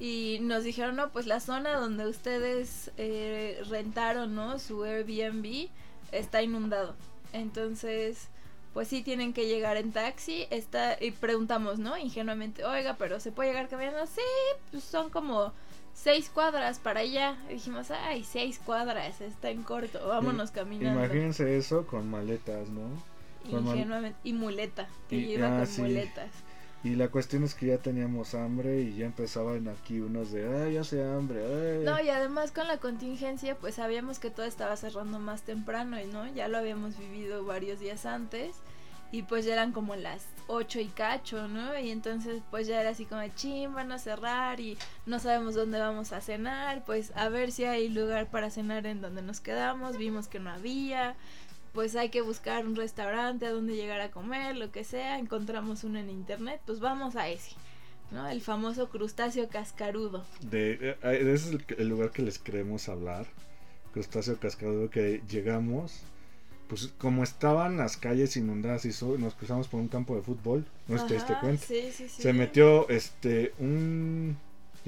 Y 0.00 0.38
nos 0.40 0.64
dijeron, 0.64 0.96
no, 0.96 1.10
pues 1.10 1.26
la 1.26 1.40
zona 1.40 1.74
donde 1.74 2.06
ustedes 2.06 2.90
eh, 2.96 3.60
rentaron, 3.68 4.34
¿no? 4.34 4.58
Su 4.58 4.82
Airbnb 4.82 5.68
está 6.10 6.42
inundado. 6.42 6.96
Entonces, 7.32 8.28
pues 8.74 8.88
sí 8.88 9.02
tienen 9.02 9.32
que 9.32 9.46
llegar 9.46 9.76
en 9.76 9.92
taxi. 9.92 10.46
Está, 10.50 10.96
y 11.02 11.10
preguntamos, 11.10 11.78
¿no? 11.78 11.96
Ingenuamente, 11.96 12.64
oiga, 12.64 12.96
pero 12.98 13.20
¿se 13.20 13.32
puede 13.32 13.50
llegar 13.50 13.68
caminando? 13.68 14.06
Sí, 14.06 14.20
pues 14.70 14.84
son 14.84 15.10
como 15.10 15.52
seis 15.94 16.30
cuadras 16.32 16.78
para 16.78 17.00
allá. 17.00 17.36
Y 17.50 17.54
dijimos, 17.54 17.90
ay, 17.90 18.24
seis 18.24 18.60
cuadras, 18.64 19.20
está 19.20 19.50
en 19.50 19.62
corto, 19.62 20.06
vámonos 20.06 20.50
caminando. 20.50 21.02
Imagínense 21.04 21.56
eso 21.56 21.86
con 21.86 22.08
maletas, 22.10 22.68
¿no? 22.68 22.82
con 23.50 23.64
mal- 23.64 23.76
Ingenuamente. 23.76 24.18
Y 24.24 24.32
muleta, 24.34 24.88
que 25.08 25.16
Y- 25.16 25.32
iba 25.34 25.48
ah, 25.54 25.58
con 25.58 25.66
sí. 25.66 25.80
muletas. 25.82 26.30
Y 26.84 26.94
la 26.94 27.08
cuestión 27.08 27.42
es 27.42 27.54
que 27.54 27.66
ya 27.66 27.78
teníamos 27.78 28.34
hambre 28.34 28.80
y 28.82 28.96
ya 28.96 29.06
empezaban 29.06 29.66
aquí 29.68 30.00
unos 30.00 30.30
de, 30.30 30.46
ay, 30.46 30.74
ya 30.74 30.84
sé 30.84 31.02
hambre, 31.04 31.40
ay. 31.44 31.84
No, 31.84 32.00
y 32.00 32.08
además 32.08 32.52
con 32.52 32.68
la 32.68 32.78
contingencia, 32.78 33.56
pues 33.56 33.74
sabíamos 33.74 34.20
que 34.20 34.30
todo 34.30 34.46
estaba 34.46 34.76
cerrando 34.76 35.18
más 35.18 35.42
temprano, 35.42 36.00
y 36.00 36.06
¿no? 36.06 36.26
Ya 36.32 36.46
lo 36.46 36.58
habíamos 36.58 36.96
vivido 36.96 37.44
varios 37.44 37.80
días 37.80 38.06
antes. 38.06 38.54
Y 39.10 39.22
pues 39.22 39.46
ya 39.46 39.54
eran 39.54 39.72
como 39.72 39.96
las 39.96 40.26
8 40.48 40.80
y 40.80 40.88
cacho, 40.88 41.48
¿no? 41.48 41.78
Y 41.78 41.90
entonces 41.90 42.42
pues 42.50 42.66
ya 42.66 42.78
era 42.78 42.90
así 42.90 43.06
como, 43.06 43.26
chin, 43.28 43.72
van 43.72 43.90
a 43.90 43.98
cerrar 43.98 44.60
y 44.60 44.76
no 45.06 45.18
sabemos 45.18 45.54
dónde 45.54 45.80
vamos 45.80 46.12
a 46.12 46.20
cenar. 46.20 46.84
Pues 46.84 47.12
a 47.16 47.30
ver 47.30 47.50
si 47.50 47.64
hay 47.64 47.88
lugar 47.88 48.26
para 48.26 48.50
cenar 48.50 48.86
en 48.86 49.00
donde 49.00 49.22
nos 49.22 49.40
quedamos. 49.40 49.96
Vimos 49.96 50.28
que 50.28 50.40
no 50.40 50.50
había. 50.50 51.16
Pues 51.72 51.94
hay 51.96 52.08
que 52.08 52.20
buscar 52.22 52.66
un 52.66 52.74
restaurante 52.76 53.46
a 53.46 53.50
donde 53.50 53.76
llegar 53.76 54.00
a 54.00 54.10
comer, 54.10 54.56
lo 54.56 54.72
que 54.72 54.84
sea. 54.84 55.18
Encontramos 55.18 55.84
uno 55.84 55.98
en 55.98 56.10
internet, 56.10 56.60
pues 56.66 56.80
vamos 56.80 57.14
a 57.16 57.28
ese, 57.28 57.52
¿no? 58.10 58.28
El 58.28 58.40
famoso 58.40 58.88
crustáceo 58.88 59.48
cascarudo. 59.48 60.24
De, 60.40 60.72
eh, 60.72 60.96
eh, 61.02 61.18
ese 61.20 61.32
es 61.34 61.46
el, 61.48 61.64
el 61.78 61.88
lugar 61.88 62.10
que 62.10 62.22
les 62.22 62.38
queremos 62.38 62.88
hablar. 62.88 63.26
Crustáceo 63.92 64.38
cascarudo 64.38 64.90
que 64.90 65.22
llegamos. 65.28 66.00
Pues 66.68 66.92
como 66.98 67.22
estaban 67.22 67.78
las 67.78 67.96
calles 67.96 68.36
inundadas 68.36 68.84
y 68.84 68.92
so- 68.92 69.16
nos 69.16 69.34
cruzamos 69.34 69.68
por 69.68 69.80
un 69.80 69.88
campo 69.88 70.14
de 70.16 70.20
fútbol, 70.20 70.66
no 70.86 70.98
si 70.98 71.06
te 71.06 71.14
diste 71.14 71.32
Ajá, 71.32 71.40
cuenta. 71.40 71.64
Sí, 71.64 71.90
sí, 71.92 72.08
sí. 72.10 72.20
Se 72.22 72.32
metió 72.34 72.86
este 72.90 73.54
un 73.58 74.36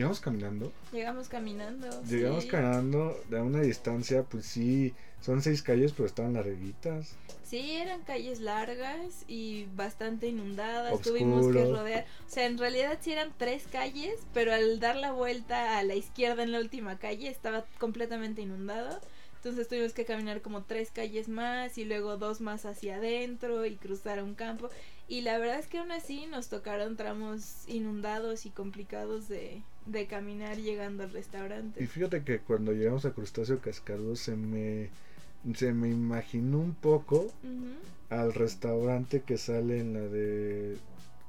llegamos 0.00 0.21
caminando. 0.21 0.73
Llegamos 0.92 1.28
caminando. 1.28 2.02
Llegamos 2.04 2.45
sí. 2.45 2.49
caminando 2.49 3.21
de 3.28 3.40
una 3.42 3.61
distancia, 3.61 4.23
pues 4.23 4.47
sí, 4.47 4.95
son 5.21 5.42
seis 5.42 5.61
calles, 5.62 5.92
pero 5.92 6.07
estaban 6.07 6.33
larguitas. 6.33 7.16
Sí, 7.45 7.73
eran 7.73 8.02
calles 8.02 8.40
largas 8.40 9.25
y 9.28 9.66
bastante 9.75 10.28
inundadas. 10.28 11.02
Tuvimos 11.02 11.49
que 11.49 11.64
rodear. 11.66 12.07
O 12.26 12.30
sea, 12.30 12.47
en 12.47 12.57
realidad 12.57 12.97
sí 13.02 13.12
eran 13.12 13.35
tres 13.37 13.64
calles, 13.71 14.21
pero 14.33 14.54
al 14.54 14.80
dar 14.80 14.97
la 14.97 15.12
vuelta 15.12 15.78
a 15.78 15.83
la 15.83 15.95
izquierda 15.95 16.45
en 16.45 16.52
la 16.52 16.61
última 16.61 16.99
calle 16.99 17.28
estaba 17.28 17.66
completamente 17.78 18.40
inundado. 18.40 19.00
Entonces 19.42 19.68
tuvimos 19.68 19.94
que 19.94 20.04
caminar 20.04 20.42
como 20.42 20.64
tres 20.64 20.90
calles 20.90 21.30
más 21.30 21.78
y 21.78 21.87
luego 21.87 22.18
dos 22.18 22.42
más 22.42 22.66
hacia 22.66 22.97
adentro 22.97 23.64
y 23.64 23.76
cruzar 23.76 24.23
un 24.23 24.35
campo. 24.35 24.68
Y 25.09 25.23
la 25.23 25.38
verdad 25.38 25.59
es 25.59 25.66
que 25.66 25.78
aún 25.78 25.92
así 25.92 26.26
nos 26.26 26.49
tocaron 26.49 26.97
tramos 26.97 27.66
inundados 27.66 28.44
y 28.44 28.50
complicados 28.50 29.28
de, 29.28 29.62
de 29.87 30.06
caminar 30.06 30.59
llegando 30.59 31.04
al 31.04 31.12
restaurante. 31.12 31.82
Y 31.82 31.87
fíjate 31.87 32.23
que 32.23 32.40
cuando 32.40 32.73
llegamos 32.73 33.06
a 33.06 33.12
Crustáceo 33.12 33.61
Cascarudo 33.61 34.14
se 34.14 34.37
me, 34.37 34.90
se 35.54 35.73
me 35.73 35.88
imaginó 35.88 36.59
un 36.59 36.75
poco 36.75 37.32
al 38.11 38.35
restaurante 38.35 39.23
que 39.23 39.38
sale 39.38 39.80
en 39.80 39.94
la 39.94 40.00
de... 40.00 40.76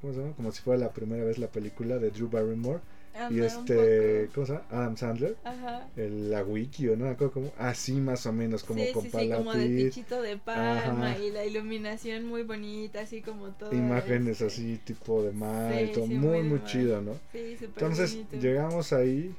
¿Cómo 0.02 0.14
se 0.14 0.20
llama? 0.20 0.34
Como 0.36 0.52
si 0.52 0.62
fuera 0.62 0.82
la 0.82 0.92
primera 0.92 1.24
vez 1.24 1.38
la 1.38 1.48
película 1.48 1.98
de 1.98 2.12
Drew 2.12 2.30
Barrymore. 2.30 2.82
Y 3.16 3.18
Anda, 3.20 3.46
este... 3.46 4.30
¿Cómo 4.34 4.48
se 4.48 4.54
llama? 4.54 4.66
Adam 4.72 4.98
Sandler. 4.98 5.38
Ajá. 5.44 5.88
El, 5.96 6.32
la 6.32 6.44
wiki 6.44 6.88
o 6.90 6.96
no 6.96 7.06
me 7.06 7.12
acuerdo 7.12 7.34
cómo. 7.34 7.54
Así 7.58 7.94
más 7.94 8.26
o 8.26 8.34
menos, 8.34 8.64
como 8.64 8.84
sí, 8.84 8.92
con 8.92 9.04
sí, 9.04 9.12
sí, 9.12 9.30
como 9.30 9.54
de 9.54 9.68
pichito 9.68 10.22
de 10.22 10.38
palma 10.38 11.12
Ajá. 11.12 11.20
y 11.20 11.32
la 11.32 11.46
iluminación 11.46 12.26
muy 12.26 12.44
bonita, 12.44 13.02
así 13.02 13.22
como 13.22 13.50
todo. 13.50 13.74
imágenes 13.74 14.42
este, 14.42 14.46
así 14.46 14.80
tipo 14.84 15.24
de 15.24 15.32
mar 15.32 15.82
y 15.84 15.92
todo. 15.92 16.08
muy, 16.08 16.44
muy 16.44 16.64
chido, 16.64 17.02
¿no? 17.02 17.14
Sí, 17.32 17.54
súper 17.56 17.84
Entonces 17.84 18.16
bonito. 18.16 18.38
llegamos 18.38 18.94
ahí 18.94 19.36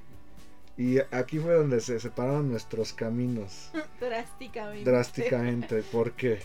y 0.76 0.98
aquí 1.10 1.38
fue 1.38 1.54
donde 1.54 1.80
se 1.80 2.00
separaron 2.00 2.50
nuestros 2.50 2.92
caminos 2.92 3.70
Drásticamente. 4.00 4.90
drásticamente. 4.90 5.82
porque 5.92 6.40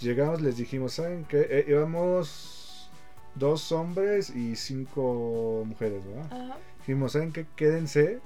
llegamos, 0.00 0.40
les 0.40 0.56
dijimos, 0.56 0.94
¿saben 0.94 1.24
qué? 1.24 1.46
Eh, 1.50 1.64
íbamos 1.68 2.59
dos 3.40 3.72
hombres 3.72 4.30
y 4.30 4.54
cinco 4.54 5.64
mujeres, 5.66 6.04
¿verdad? 6.06 6.26
Ajá. 6.30 6.58
Dijimos, 6.78 7.12
¿saben 7.12 7.32
qué? 7.32 7.46
Quédense 7.56 8.20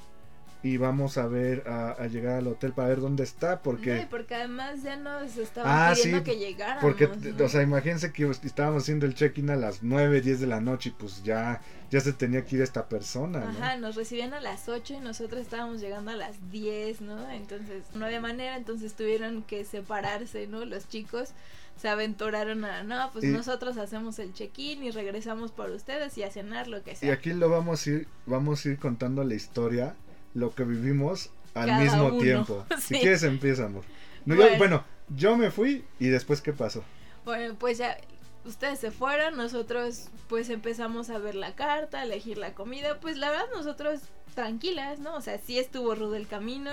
y 0.62 0.78
vamos 0.78 1.18
a 1.18 1.26
ver, 1.26 1.62
a, 1.68 1.90
a 1.90 2.06
llegar 2.06 2.38
al 2.38 2.46
hotel 2.46 2.72
para 2.72 2.88
ver 2.88 3.00
dónde 3.00 3.22
está, 3.22 3.60
porque... 3.60 3.96
No, 3.96 4.08
porque 4.08 4.34
además 4.34 4.82
ya 4.82 4.96
nos 4.96 5.36
estaban 5.36 5.70
Ah, 5.70 5.92
pidiendo 5.94 6.18
sí, 6.20 6.24
que 6.24 6.38
llegáramos. 6.38 6.80
Porque, 6.82 7.06
¿no? 7.06 7.44
o 7.44 7.48
sea, 7.50 7.60
imagínense 7.60 8.12
que 8.14 8.30
estábamos 8.44 8.84
haciendo 8.84 9.04
el 9.04 9.14
check-in 9.14 9.50
a 9.50 9.56
las 9.56 9.82
9, 9.82 10.22
10 10.22 10.40
de 10.40 10.46
la 10.46 10.62
noche 10.62 10.88
y 10.88 10.92
pues 10.92 11.22
ya, 11.22 11.60
ya 11.90 12.00
se 12.00 12.14
tenía 12.14 12.46
que 12.46 12.56
ir 12.56 12.62
esta 12.62 12.88
persona, 12.88 13.40
¿no? 13.40 13.50
Ajá, 13.50 13.76
nos 13.76 13.94
recibían 13.94 14.32
a 14.32 14.40
las 14.40 14.66
8 14.70 14.94
y 14.94 15.00
nosotros 15.00 15.42
estábamos 15.42 15.82
llegando 15.82 16.12
a 16.12 16.16
las 16.16 16.50
10, 16.50 17.02
¿no? 17.02 17.30
Entonces 17.30 17.84
no 17.94 18.06
había 18.06 18.22
manera, 18.22 18.56
entonces 18.56 18.94
tuvieron 18.94 19.42
que 19.42 19.66
separarse, 19.66 20.46
¿no? 20.46 20.64
Los 20.64 20.88
chicos 20.88 21.34
se 21.76 21.88
aventuraron 21.88 22.64
a, 22.64 22.82
no, 22.82 23.10
pues 23.12 23.24
Y- 23.24 23.28
nosotros 23.28 23.76
hacemos 23.76 24.18
el 24.18 24.32
check-in 24.32 24.82
y 24.82 24.90
regresamos 24.90 25.50
por 25.52 25.70
ustedes 25.70 26.16
y 26.18 26.22
a 26.22 26.30
cenar, 26.30 26.68
lo 26.68 26.82
que 26.82 26.92
Y 26.92 26.96
sea. 26.96 27.12
aquí 27.14 27.32
lo 27.32 27.48
vamos 27.48 27.86
a 27.86 27.90
ir, 27.90 28.08
vamos 28.26 28.64
a 28.64 28.68
ir 28.70 28.78
contando 28.78 29.22
la 29.24 29.34
historia, 29.34 29.94
lo 30.34 30.54
que 30.54 30.64
vivimos 30.64 31.30
al 31.54 31.66
Cada 31.68 31.80
mismo 31.80 32.06
uno. 32.06 32.18
tiempo. 32.18 32.66
Si 32.80 32.98
quieres 32.98 33.22
empieza, 33.22 33.66
amor. 33.66 33.84
No, 34.24 34.34
yo- 34.34 34.40
Bueno. 34.42 34.58
bueno, 34.58 34.84
yo 35.08 35.36
me 35.36 35.50
fui 35.50 35.84
y 35.98 36.08
después 36.08 36.40
¿qué 36.40 36.52
pasó? 36.52 36.82
Bueno, 37.24 37.54
pues 37.58 37.78
ya 37.78 37.96
ustedes 38.44 38.78
se 38.78 38.90
fueron, 38.90 39.36
nosotros 39.36 40.08
pues 40.28 40.48
empezamos 40.50 41.10
a 41.10 41.18
ver 41.18 41.34
la 41.34 41.54
carta, 41.54 42.00
a 42.00 42.04
elegir 42.04 42.38
la 42.38 42.54
comida, 42.54 42.98
pues 43.00 43.16
la 43.18 43.30
verdad 43.30 43.46
nosotros 43.54 44.00
tranquilas, 44.34 44.98
¿no? 44.98 45.14
O 45.14 45.20
sea, 45.20 45.38
sí 45.38 45.58
estuvo 45.58 45.94
rudo 45.94 46.14
el 46.16 46.26
camino, 46.26 46.70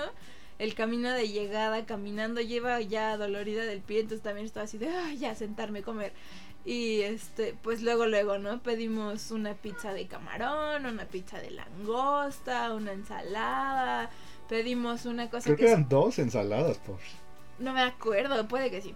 el 0.58 0.74
camino 0.74 1.10
de 1.10 1.28
llegada 1.28 1.86
caminando, 1.86 2.40
lleva 2.40 2.80
ya 2.80 3.16
dolorida 3.16 3.64
del 3.64 3.80
pie, 3.80 4.00
entonces 4.00 4.22
también 4.22 4.46
estaba 4.46 4.64
así 4.64 4.78
de, 4.78 4.88
ay, 4.88 5.18
ya 5.18 5.34
sentarme 5.34 5.80
a 5.80 5.82
comer. 5.82 6.12
Y 6.64 7.00
este, 7.00 7.54
pues 7.62 7.82
luego, 7.82 8.06
luego, 8.06 8.38
¿no? 8.38 8.62
Pedimos 8.62 9.32
una 9.32 9.54
pizza 9.54 9.92
de 9.92 10.06
camarón, 10.06 10.86
una 10.86 11.06
pizza 11.06 11.40
de 11.40 11.50
langosta, 11.50 12.72
una 12.74 12.92
ensalada, 12.92 14.10
pedimos 14.48 15.06
una 15.06 15.28
cosa 15.28 15.44
Creo 15.44 15.56
que 15.56 15.64
que 15.64 15.70
eran 15.70 15.88
dos 15.88 16.18
ensaladas, 16.18 16.78
por. 16.78 16.98
No 17.58 17.72
me 17.72 17.82
acuerdo, 17.82 18.46
puede 18.48 18.70
que 18.70 18.80
sí. 18.82 18.94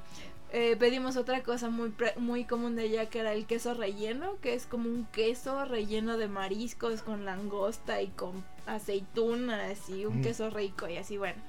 Eh, 0.52 0.76
pedimos 0.78 1.16
otra 1.16 1.42
cosa 1.42 1.70
muy 1.70 1.92
muy 2.16 2.44
común 2.44 2.76
de 2.76 2.84
allá 2.84 3.06
que 3.06 3.18
era 3.18 3.32
el 3.32 3.46
queso 3.46 3.74
relleno, 3.74 4.38
que 4.40 4.54
es 4.54 4.66
como 4.66 4.88
un 4.88 5.04
queso 5.06 5.64
relleno 5.64 6.16
de 6.16 6.28
mariscos 6.28 7.02
con 7.02 7.24
langosta 7.24 8.00
y 8.00 8.08
con 8.08 8.44
aceitunas 8.66 9.88
y 9.88 10.06
un 10.06 10.20
Mm. 10.20 10.22
queso 10.22 10.50
rico 10.50 10.88
y 10.88 10.96
así, 10.96 11.16
bueno. 11.18 11.40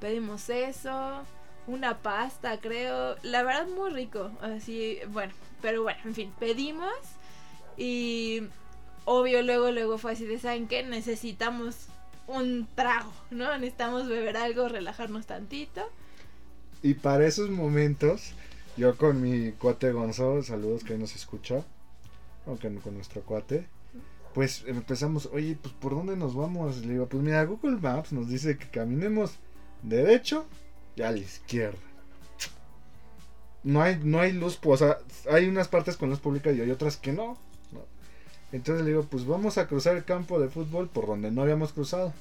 Pedimos 0.00 0.48
eso, 0.50 1.22
una 1.66 1.98
pasta, 1.98 2.60
creo. 2.60 3.16
La 3.22 3.42
verdad, 3.42 3.66
muy 3.68 3.90
rico. 3.90 4.30
Así, 4.40 4.98
bueno, 5.08 5.32
pero 5.60 5.82
bueno, 5.82 6.00
en 6.04 6.14
fin, 6.14 6.32
pedimos 6.38 6.92
y 7.76 8.42
obvio 9.04 9.42
luego, 9.42 9.70
luego 9.70 9.96
fue 9.98 10.12
así 10.12 10.26
de, 10.26 10.38
¿saben 10.38 10.68
qué? 10.68 10.82
Necesitamos 10.82 11.86
un 12.26 12.68
trago, 12.74 13.12
¿no? 13.30 13.50
Necesitamos 13.58 14.08
beber 14.08 14.36
algo, 14.36 14.68
relajarnos 14.68 15.26
tantito. 15.26 15.88
Y 16.82 16.94
para 16.94 17.26
esos 17.26 17.50
momentos, 17.50 18.32
yo 18.76 18.96
con 18.96 19.22
mi 19.22 19.52
cuate 19.52 19.92
Gonzalo, 19.92 20.42
saludos 20.42 20.82
que 20.84 20.98
nos 20.98 21.14
escucha, 21.14 21.64
aunque 22.46 22.74
con 22.76 22.94
nuestro 22.94 23.22
cuate, 23.22 23.66
pues 24.34 24.64
empezamos, 24.66 25.28
oye, 25.32 25.56
pues 25.60 25.74
¿por 25.74 25.92
dónde 25.94 26.16
nos 26.16 26.34
vamos? 26.34 26.84
Le 26.84 26.94
digo, 26.94 27.06
pues 27.06 27.22
mira, 27.22 27.44
Google 27.44 27.76
Maps 27.76 28.12
nos 28.12 28.28
dice 28.28 28.56
que 28.56 28.68
caminemos 28.68 29.36
derecho 29.82 30.46
y 30.96 31.02
a 31.02 31.10
la 31.10 31.18
izquierda. 31.18 31.78
No 33.62 33.80
hay, 33.80 34.00
no 34.02 34.20
hay 34.20 34.32
luz, 34.32 34.56
pues, 34.56 34.82
o 34.82 34.86
sea, 34.86 34.98
hay 35.30 35.46
unas 35.46 35.68
partes 35.68 35.96
con 35.96 36.10
luz 36.10 36.18
pública 36.18 36.50
y 36.50 36.60
hay 36.60 36.70
otras 36.70 36.96
que. 36.96 37.12
¿no? 37.12 37.36
Entonces 38.50 38.84
le 38.84 38.90
digo, 38.90 39.04
pues 39.04 39.24
vamos 39.24 39.56
a 39.56 39.66
cruzar 39.66 39.96
el 39.96 40.04
campo 40.04 40.40
de 40.40 40.48
fútbol 40.48 40.88
por 40.88 41.06
donde 41.06 41.30
no 41.30 41.42
habíamos 41.42 41.72
cruzado. 41.72 42.12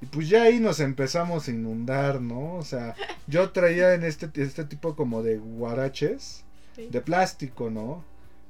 Y 0.00 0.06
pues 0.06 0.28
ya 0.28 0.42
ahí 0.44 0.60
nos 0.60 0.78
empezamos 0.80 1.48
a 1.48 1.50
inundar, 1.50 2.20
¿no? 2.20 2.54
O 2.54 2.62
sea, 2.62 2.94
yo 3.26 3.50
traía 3.50 3.94
en 3.94 4.04
este, 4.04 4.30
este 4.42 4.64
tipo 4.64 4.94
como 4.94 5.22
de 5.22 5.38
guaraches 5.38 6.44
Sí. 6.76 6.86
de 6.88 7.00
plástico, 7.00 7.70
¿no? 7.70 8.04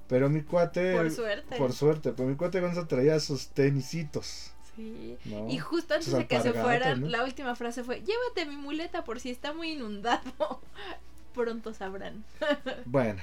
Pero 0.09 0.29
mi 0.29 0.43
cuate, 0.43 0.95
Por 0.95 1.11
suerte. 1.11 1.57
por 1.57 1.73
suerte, 1.73 2.13
pero 2.13 2.29
mi 2.29 2.37
cuate 2.37 2.61
Gonza 2.61 2.87
traía 2.87 3.19
sus 3.21 3.49
tenisitos, 3.49 4.53
Sí. 4.77 5.17
¿no? 5.25 5.49
Y 5.49 5.59
justo 5.59 5.95
antes 5.95 6.13
de 6.13 6.27
que 6.27 6.41
se 6.41 6.53
fueran, 6.53 7.01
¿no? 7.03 7.09
la 7.09 7.25
última 7.25 7.55
frase 7.57 7.83
fue, 7.85 8.03
llévate 8.03 8.45
mi 8.47 8.57
muleta 8.57 9.05
por 9.05 9.19
si 9.21 9.31
está 9.31 9.53
muy 9.55 9.73
inundado. 9.73 10.61
Pronto 11.35 11.73
sabrán. 11.73 12.25
Bueno, 12.85 13.21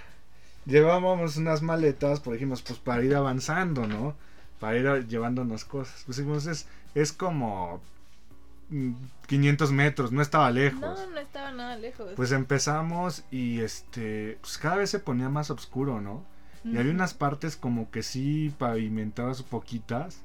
llevábamos 0.65 1.37
unas 1.37 1.61
maletas, 1.61 2.19
pues 2.21 2.35
dijimos, 2.39 2.61
pues 2.63 2.79
para 2.79 3.03
ir 3.03 3.13
avanzando, 3.15 3.85
¿no? 3.87 4.15
Para 4.59 4.77
ir 4.77 5.07
llevándonos 5.07 5.65
cosas. 5.65 6.01
Pues 6.05 6.17
dijimos, 6.17 6.47
es, 6.47 6.65
es 6.95 7.13
como 7.13 7.81
500 9.27 9.71
metros, 9.71 10.11
no 10.11 10.21
estaba 10.21 10.49
lejos. 10.51 10.81
No, 10.81 11.09
no 11.11 11.19
estaba 11.19 11.51
nada 11.51 11.77
lejos. 11.77 12.11
Pues 12.15 12.31
empezamos 12.31 13.23
y 13.31 13.59
este, 13.61 14.37
pues 14.41 14.57
cada 14.57 14.77
vez 14.77 14.89
se 14.89 14.99
ponía 14.99 15.29
más 15.29 15.51
oscuro, 15.51 16.01
¿no? 16.01 16.23
Y 16.63 16.77
había 16.77 16.91
unas 16.91 17.13
partes 17.13 17.57
como 17.57 17.91
que 17.91 18.01
sí 18.01 18.51
pavimentadas 18.57 19.43
poquitas, 19.43 20.21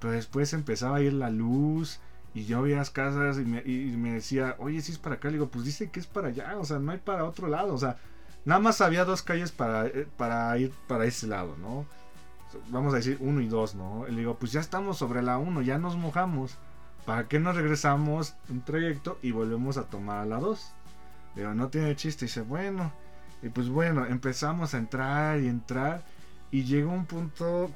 pero 0.00 0.12
después 0.12 0.52
empezaba 0.52 0.98
a 0.98 1.00
ir 1.00 1.12
la 1.12 1.28
luz 1.28 1.98
y 2.34 2.44
yo 2.44 2.62
veía 2.62 2.76
las 2.76 2.90
casas 2.90 3.36
y 3.38 3.44
me, 3.44 3.62
y 3.64 3.96
me 3.96 4.12
decía, 4.12 4.54
oye, 4.58 4.80
si 4.80 4.92
es 4.92 4.98
para 4.98 5.16
acá, 5.16 5.28
le 5.28 5.34
digo, 5.34 5.48
pues 5.48 5.64
dice 5.64 5.90
que 5.90 5.98
es 5.98 6.06
para 6.06 6.28
allá, 6.28 6.56
o 6.56 6.64
sea, 6.64 6.78
no 6.78 6.92
hay 6.92 6.98
para 6.98 7.24
otro 7.24 7.48
lado, 7.48 7.74
o 7.74 7.78
sea, 7.78 7.96
nada 8.44 8.60
más 8.60 8.80
había 8.80 9.04
dos 9.04 9.22
calles 9.22 9.50
para, 9.50 9.86
eh, 9.86 10.06
para 10.16 10.56
ir 10.56 10.72
para 10.86 11.04
ese 11.04 11.26
lado, 11.26 11.56
¿no? 11.60 11.84
Vamos 12.68 12.92
a 12.94 12.98
decir 12.98 13.18
uno 13.20 13.40
y 13.40 13.48
dos, 13.48 13.74
¿no? 13.74 14.06
Le 14.06 14.18
digo, 14.18 14.36
pues 14.38 14.52
ya 14.52 14.60
estamos 14.60 14.98
sobre 14.98 15.20
la 15.20 15.36
uno, 15.38 15.62
ya 15.62 15.78
nos 15.78 15.96
mojamos, 15.96 16.58
¿para 17.06 17.28
qué 17.28 17.38
nos 17.38 17.56
regresamos 17.56 18.34
un 18.48 18.62
trayecto 18.62 19.18
y 19.22 19.32
volvemos 19.32 19.76
a 19.76 19.84
tomar 19.84 20.18
a 20.18 20.26
la 20.26 20.38
dos? 20.38 20.72
Le 21.34 21.42
digo, 21.42 21.54
no 21.54 21.68
tiene 21.68 21.96
chiste, 21.96 22.24
y 22.24 22.28
dice, 22.28 22.42
bueno, 22.42 22.92
y 23.42 23.48
pues 23.48 23.68
bueno, 23.68 24.06
empezamos 24.06 24.74
a 24.74 24.78
entrar 24.78 25.40
y 25.40 25.48
entrar. 25.48 26.04
Y 26.50 26.64
llegó 26.64 26.92
un 26.92 27.06
punto, 27.06 27.70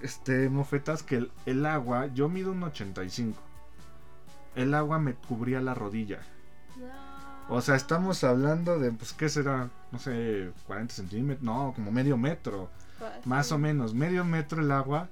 este, 0.00 0.48
mofetas, 0.48 1.02
que 1.02 1.16
el, 1.16 1.32
el 1.46 1.66
agua, 1.66 2.06
yo 2.06 2.28
mido 2.28 2.52
un 2.52 2.62
85. 2.62 3.40
El 4.56 4.74
agua 4.74 4.98
me 4.98 5.14
cubría 5.14 5.60
la 5.60 5.74
rodilla. 5.74 6.20
No. 6.78 7.12
O 7.54 7.60
sea, 7.60 7.76
estamos 7.76 8.24
hablando 8.24 8.78
de, 8.78 8.90
pues, 8.92 9.12
¿qué 9.12 9.28
será? 9.28 9.68
No 9.90 9.98
sé, 9.98 10.50
40 10.66 10.94
centímetros. 10.94 11.44
No, 11.44 11.72
como 11.74 11.92
medio 11.92 12.16
metro. 12.16 12.70
Fácil. 12.98 13.22
Más 13.24 13.52
o 13.52 13.58
menos, 13.58 13.94
medio 13.94 14.24
metro 14.24 14.62
el 14.62 14.72
agua. 14.72 15.08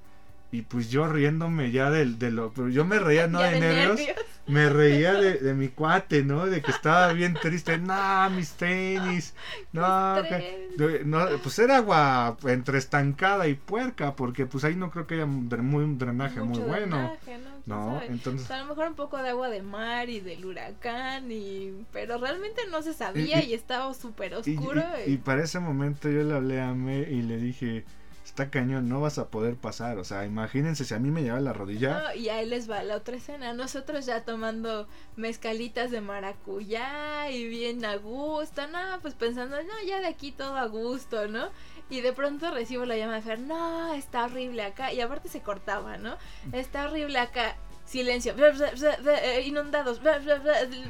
Y 0.52 0.62
pues 0.62 0.90
yo 0.90 1.06
riéndome 1.06 1.70
ya 1.70 1.90
del, 1.90 2.18
de 2.18 2.32
lo... 2.32 2.52
Pero 2.52 2.68
yo 2.70 2.84
me 2.84 2.98
reía 2.98 3.28
no 3.28 3.40
de, 3.40 3.60
nervios, 3.60 4.00
me 4.48 4.68
reía 4.68 5.12
de, 5.14 5.34
de 5.38 5.54
mi 5.54 5.68
cuate, 5.68 6.24
¿no? 6.24 6.46
De 6.46 6.60
que 6.60 6.72
estaba 6.72 7.12
bien 7.12 7.34
triste. 7.40 7.78
No, 7.78 8.28
mis 8.30 8.50
tenis. 8.54 9.34
No, 9.72 10.16
que- 10.28 11.02
no, 11.04 11.24
pues 11.44 11.56
era 11.60 11.76
agua 11.76 12.36
entre 12.46 12.78
estancada 12.78 13.46
y 13.46 13.54
puerca, 13.54 14.16
porque 14.16 14.46
pues 14.46 14.64
ahí 14.64 14.74
no 14.74 14.90
creo 14.90 15.06
que 15.06 15.14
haya 15.14 15.24
un, 15.24 15.48
muy, 15.62 15.84
un 15.84 15.98
drenaje 15.98 16.40
muy 16.40 16.58
bueno. 16.58 16.96
drenaje, 16.96 17.38
¿no? 17.66 18.00
Entonces... 18.08 18.42
O 18.42 18.46
sea, 18.48 18.56
a 18.56 18.62
lo 18.62 18.70
mejor 18.70 18.88
un 18.88 18.94
poco 18.96 19.18
de 19.22 19.28
agua 19.28 19.48
de 19.50 19.62
mar 19.62 20.08
y 20.10 20.18
del 20.18 20.44
huracán 20.44 21.30
y 21.30 21.84
pero 21.92 22.18
realmente 22.18 22.62
no 22.72 22.82
se 22.82 22.92
sabía 22.92 23.40
Y- 23.40 23.46
y, 23.46 23.50
y- 23.50 23.54
estaba 23.54 23.94
súper 23.94 24.34
oscuro 24.34 24.82
y- 25.06 25.12
y 25.12 25.16
para 25.18 25.44
ese 25.44 25.60
momento 25.60 26.08
yo 26.10 26.24
le 26.24 26.34
hablé 26.34 26.60
a 26.60 26.72
Me 26.74 26.98
y 27.02 27.22
le 27.22 27.36
dije, 27.36 27.84
está 28.30 28.48
cañón, 28.48 28.88
no 28.88 29.00
vas 29.00 29.18
a 29.18 29.28
poder 29.28 29.56
pasar. 29.56 29.98
O 29.98 30.04
sea, 30.04 30.24
imagínense 30.24 30.84
si 30.84 30.94
a 30.94 30.98
mí 30.98 31.10
me 31.10 31.22
lleva 31.22 31.40
la 31.40 31.52
rodilla. 31.52 32.00
No, 32.00 32.14
y 32.14 32.28
ahí 32.28 32.46
les 32.46 32.70
va 32.70 32.82
la 32.84 32.96
otra 32.96 33.16
escena. 33.16 33.52
Nosotros 33.52 34.06
ya 34.06 34.24
tomando 34.24 34.86
mezcalitas 35.16 35.90
de 35.90 36.00
maracuyá 36.00 37.28
y 37.30 37.48
bien 37.48 37.84
a 37.84 37.96
gusto. 37.96 38.66
No, 38.68 38.78
pues 39.02 39.14
pensando, 39.14 39.56
no, 39.56 39.82
ya 39.86 40.00
de 40.00 40.06
aquí 40.06 40.30
todo 40.30 40.56
a 40.56 40.66
gusto, 40.66 41.26
¿no? 41.26 41.48
Y 41.90 42.02
de 42.02 42.12
pronto 42.12 42.52
recibo 42.52 42.84
la 42.84 42.96
llamada 42.96 43.18
de 43.18 43.24
Fer, 43.24 43.40
no, 43.40 43.92
está 43.94 44.26
horrible 44.26 44.62
acá. 44.62 44.92
Y 44.92 45.00
aparte 45.00 45.28
se 45.28 45.42
cortaba, 45.42 45.98
¿no? 45.98 46.16
Está 46.52 46.86
horrible 46.86 47.18
acá. 47.18 47.56
Silencio, 47.90 48.36
eh, 48.38 49.42
inundados, 49.44 50.00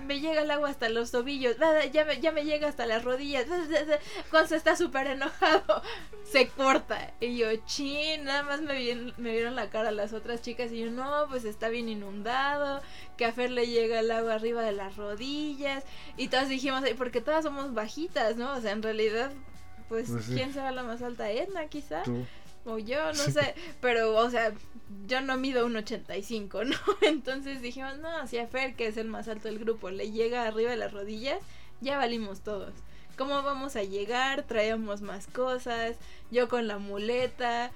me 0.04 0.20
llega 0.20 0.42
el 0.42 0.50
agua 0.50 0.68
hasta 0.68 0.90
los 0.90 1.10
tobillos, 1.10 1.56
ya 1.92 2.04
me, 2.04 2.20
ya 2.20 2.30
me 2.30 2.44
llega 2.44 2.68
hasta 2.68 2.84
las 2.84 3.02
rodillas, 3.02 3.46
cuando 4.30 4.54
está 4.54 4.76
súper 4.76 5.06
enojado, 5.06 5.80
se 6.30 6.48
corta. 6.48 7.14
Y 7.18 7.38
yo, 7.38 7.46
chin, 7.64 8.24
nada 8.24 8.42
más 8.42 8.60
me 8.60 8.76
vieron, 8.76 9.14
me 9.16 9.32
vieron 9.32 9.56
la 9.56 9.70
cara 9.70 9.92
las 9.92 10.12
otras 10.12 10.42
chicas 10.42 10.72
y 10.72 10.80
yo, 10.80 10.90
no, 10.90 11.26
pues 11.30 11.46
está 11.46 11.70
bien 11.70 11.88
inundado, 11.88 12.82
que 13.16 13.24
a 13.24 13.32
Fer 13.32 13.50
le 13.50 13.66
llega 13.66 14.00
el 14.00 14.10
agua 14.10 14.34
arriba 14.34 14.60
de 14.60 14.72
las 14.72 14.96
rodillas. 14.96 15.84
Y 16.18 16.28
todas 16.28 16.50
dijimos, 16.50 16.84
porque 16.98 17.22
todas 17.22 17.44
somos 17.44 17.72
bajitas, 17.72 18.36
¿no? 18.36 18.52
O 18.52 18.60
sea, 18.60 18.72
en 18.72 18.82
realidad, 18.82 19.32
pues, 19.88 20.10
pues 20.10 20.26
¿quién 20.26 20.52
será 20.52 20.70
la 20.70 20.82
más 20.82 21.00
alta? 21.00 21.30
Edna, 21.30 21.66
quizá 21.68 22.02
o 22.64 22.78
yo, 22.78 23.06
no 23.06 23.24
sé, 23.24 23.54
pero, 23.80 24.14
o 24.16 24.30
sea, 24.30 24.52
yo 25.06 25.20
no 25.20 25.36
mido 25.36 25.66
un 25.66 25.76
85, 25.76 26.64
¿no? 26.64 26.76
Entonces 27.02 27.62
dijimos, 27.62 27.98
no, 27.98 28.26
si 28.26 28.38
a 28.38 28.46
Fer, 28.46 28.74
que 28.74 28.86
es 28.86 28.96
el 28.96 29.08
más 29.08 29.28
alto 29.28 29.48
del 29.48 29.58
grupo, 29.58 29.90
le 29.90 30.10
llega 30.10 30.46
arriba 30.46 30.70
de 30.70 30.76
las 30.76 30.92
rodillas, 30.92 31.38
ya 31.80 31.96
valimos 31.98 32.40
todos. 32.40 32.72
¿Cómo 33.16 33.42
vamos 33.42 33.76
a 33.76 33.82
llegar? 33.82 34.44
Traíamos 34.44 35.02
más 35.02 35.26
cosas, 35.26 35.96
yo 36.30 36.48
con 36.48 36.66
la 36.66 36.78
muleta, 36.78 37.70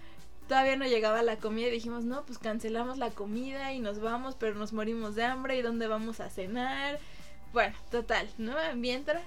todavía 0.49 0.77
no 0.77 0.87
llegaba 0.87 1.23
la 1.23 1.37
comida 1.37 1.69
y 1.69 1.73
dijimos, 1.73 2.05
no, 2.05 2.25
pues 2.25 2.39
cancelamos 2.39 2.99
la 2.99 3.11
comida 3.11 3.73
y 3.73 3.79
nos 3.79 4.01
vamos, 4.01 4.37
pero 4.39 4.55
nos 4.55 4.73
morimos 4.73 5.15
de 5.15 5.25
hambre 5.25 5.59
y 5.59 5.63
dónde 5.63 5.87
vamos 5.87 6.21
a 6.21 6.31
cenar. 6.31 6.99
Bueno, 7.53 7.75
total, 7.91 8.29
¿no? 8.39 8.55
Mientras... 8.75 9.23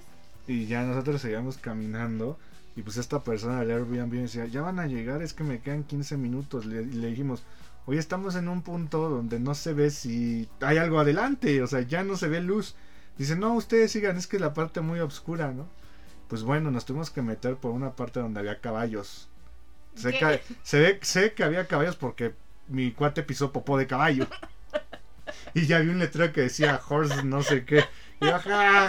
Y 0.48 0.66
ya 0.66 0.84
nosotros 0.84 1.22
seguíamos 1.22 1.58
caminando 1.58 2.38
y 2.77 2.84
pues 2.84 2.98
esta 2.98 3.24
persona 3.24 3.60
del 3.60 3.72
Airbnb 3.72 4.13
decía, 4.13 4.46
ya 4.46 4.62
van 4.62 4.77
a 4.77 4.86
llegar, 4.86 5.24
es 5.24 5.34
que 5.34 5.43
me 5.43 5.60
quedan 5.60 5.84
15 5.84 6.15
minutos. 6.15 6.67
Le, 6.67 6.86
le 6.86 7.07
dijimos, 7.07 7.41
hoy 7.88 7.98
estamos 7.98 8.36
en 8.36 8.48
un 8.48 8.62
punto 8.62 9.10
donde 9.10 9.39
no 9.39 9.55
se 9.55 9.74
ve 9.74 9.89
si 9.89 10.48
hay 10.62 10.77
algo 10.77 11.00
adelante, 11.00 11.63
o 11.63 11.65
sea, 11.65 11.81
ya 11.81 12.03
no 12.03 12.15
se 12.15 12.27
ve 12.27 12.39
luz. 12.39 12.75
Dice, 13.17 13.36
no, 13.36 13.55
ustedes 13.55 13.91
sigan, 13.91 14.15
es 14.15 14.27
que 14.27 14.38
es 14.38 14.41
la 14.41 14.53
parte 14.53 14.81
muy 14.81 15.00
oscura, 15.00 15.51
¿no? 15.51 15.67
Pues 16.27 16.43
bueno, 16.43 16.69
nos 16.69 16.86
tuvimos 16.86 17.10
que 17.10 17.24
meter 17.24 17.55
por 17.55 17.72
una 17.72 17.96
parte 17.96 18.19
donde 18.19 18.41
había 18.41 18.62
caballos. 18.62 19.27
Sé 19.96 20.12
que, 20.12 20.39
se 20.62 20.79
ve, 20.79 21.00
sé 21.01 21.34
que 21.34 21.43
había 21.43 21.65
caballos 21.65 21.96
porque 21.96 22.36
mi 22.67 22.91
cuate 22.91 23.24
pisó 23.24 23.51
popó 23.51 23.79
de 23.79 23.88
caballo. 23.88 24.27
y 25.55 25.65
ya 25.65 25.79
vi 25.79 25.89
un 25.89 25.98
letrero 25.98 26.31
que 26.31 26.41
decía 26.41 26.79
horse 26.88 27.24
no 27.24 27.41
sé 27.41 27.65
qué. 27.65 27.86
Y 28.20 28.26
yo, 28.26 28.32
ja, 28.32 28.40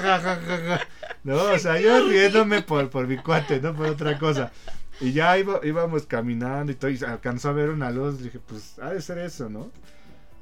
ja, 0.01 0.21
ja, 0.21 0.41
ja, 0.41 0.81
No, 1.25 1.53
o 1.53 1.59
sea, 1.59 1.81
yo 1.81 2.09
riéndome 2.09 2.63
por, 2.63 2.89
por 2.91 3.07
mi 3.07 3.19
cuate, 3.19 3.61
no 3.61 3.75
por 3.75 3.87
otra 3.87 4.19
cosa. 4.19 4.53
Y 5.01 5.13
ya 5.13 5.39
íbamos 5.39 6.07
caminando 6.07 6.73
y 6.73 6.75
todo, 6.75 6.91
y 6.91 6.99
alcanzó 7.05 7.51
a 7.51 7.53
ver 7.53 7.71
una 7.71 7.91
luz. 7.91 8.23
Dije, 8.23 8.41
pues 8.41 8.79
ha 8.81 8.91
de 8.91 9.01
ser 9.01 9.19
eso, 9.19 9.49
¿no? 9.49 9.71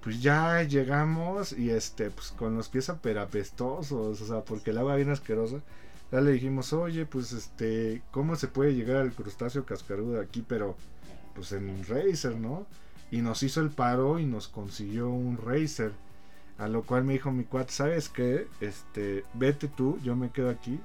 Pues 0.03 0.23
ya 0.23 0.63
llegamos 0.63 1.53
y 1.53 1.71
este, 1.71 2.11
pues 2.11 2.29
con 2.31 2.57
los 2.57 2.69
pies 2.69 2.89
aperapestosos, 2.89 4.21
o 4.21 4.27
sea, 4.27 4.41
porque 4.43 4.71
el 4.71 4.79
agua 4.79 4.97
bien 4.97 5.11
asquerosa. 5.11 5.57
Ya 6.13 6.21
le 6.21 6.31
dijimos, 6.33 6.73
oye, 6.73 7.05
pues 7.05 7.33
este, 7.33 8.03
¿cómo 8.13 8.37
se 8.37 8.47
puede 8.47 8.75
llegar 8.75 8.99
al 8.99 9.13
crustáceo 9.13 9.67
cascarudo 9.67 10.21
aquí? 10.21 10.45
Pero, 10.47 10.77
pues 11.35 11.51
en 11.53 11.85
Racer, 11.87 12.37
¿no? 12.37 12.67
Y 13.11 13.19
nos 13.23 13.43
hizo 13.43 13.61
el 13.61 13.71
paro 13.71 14.19
y 14.21 14.27
nos 14.27 14.49
consiguió 14.49 15.09
un 15.11 15.37
Racer. 15.39 15.93
A 16.59 16.69
lo 16.69 16.83
cual 16.83 17.05
me 17.05 17.13
dijo 17.13 17.31
mi 17.31 17.45
cuate, 17.45 17.73
¿sabes 17.73 18.09
qué? 18.09 18.47
Este, 18.61 19.25
vete 19.35 19.69
tú, 19.69 19.99
yo 20.03 20.17
me 20.17 20.31
quedo 20.31 20.49
aquí 20.49 20.81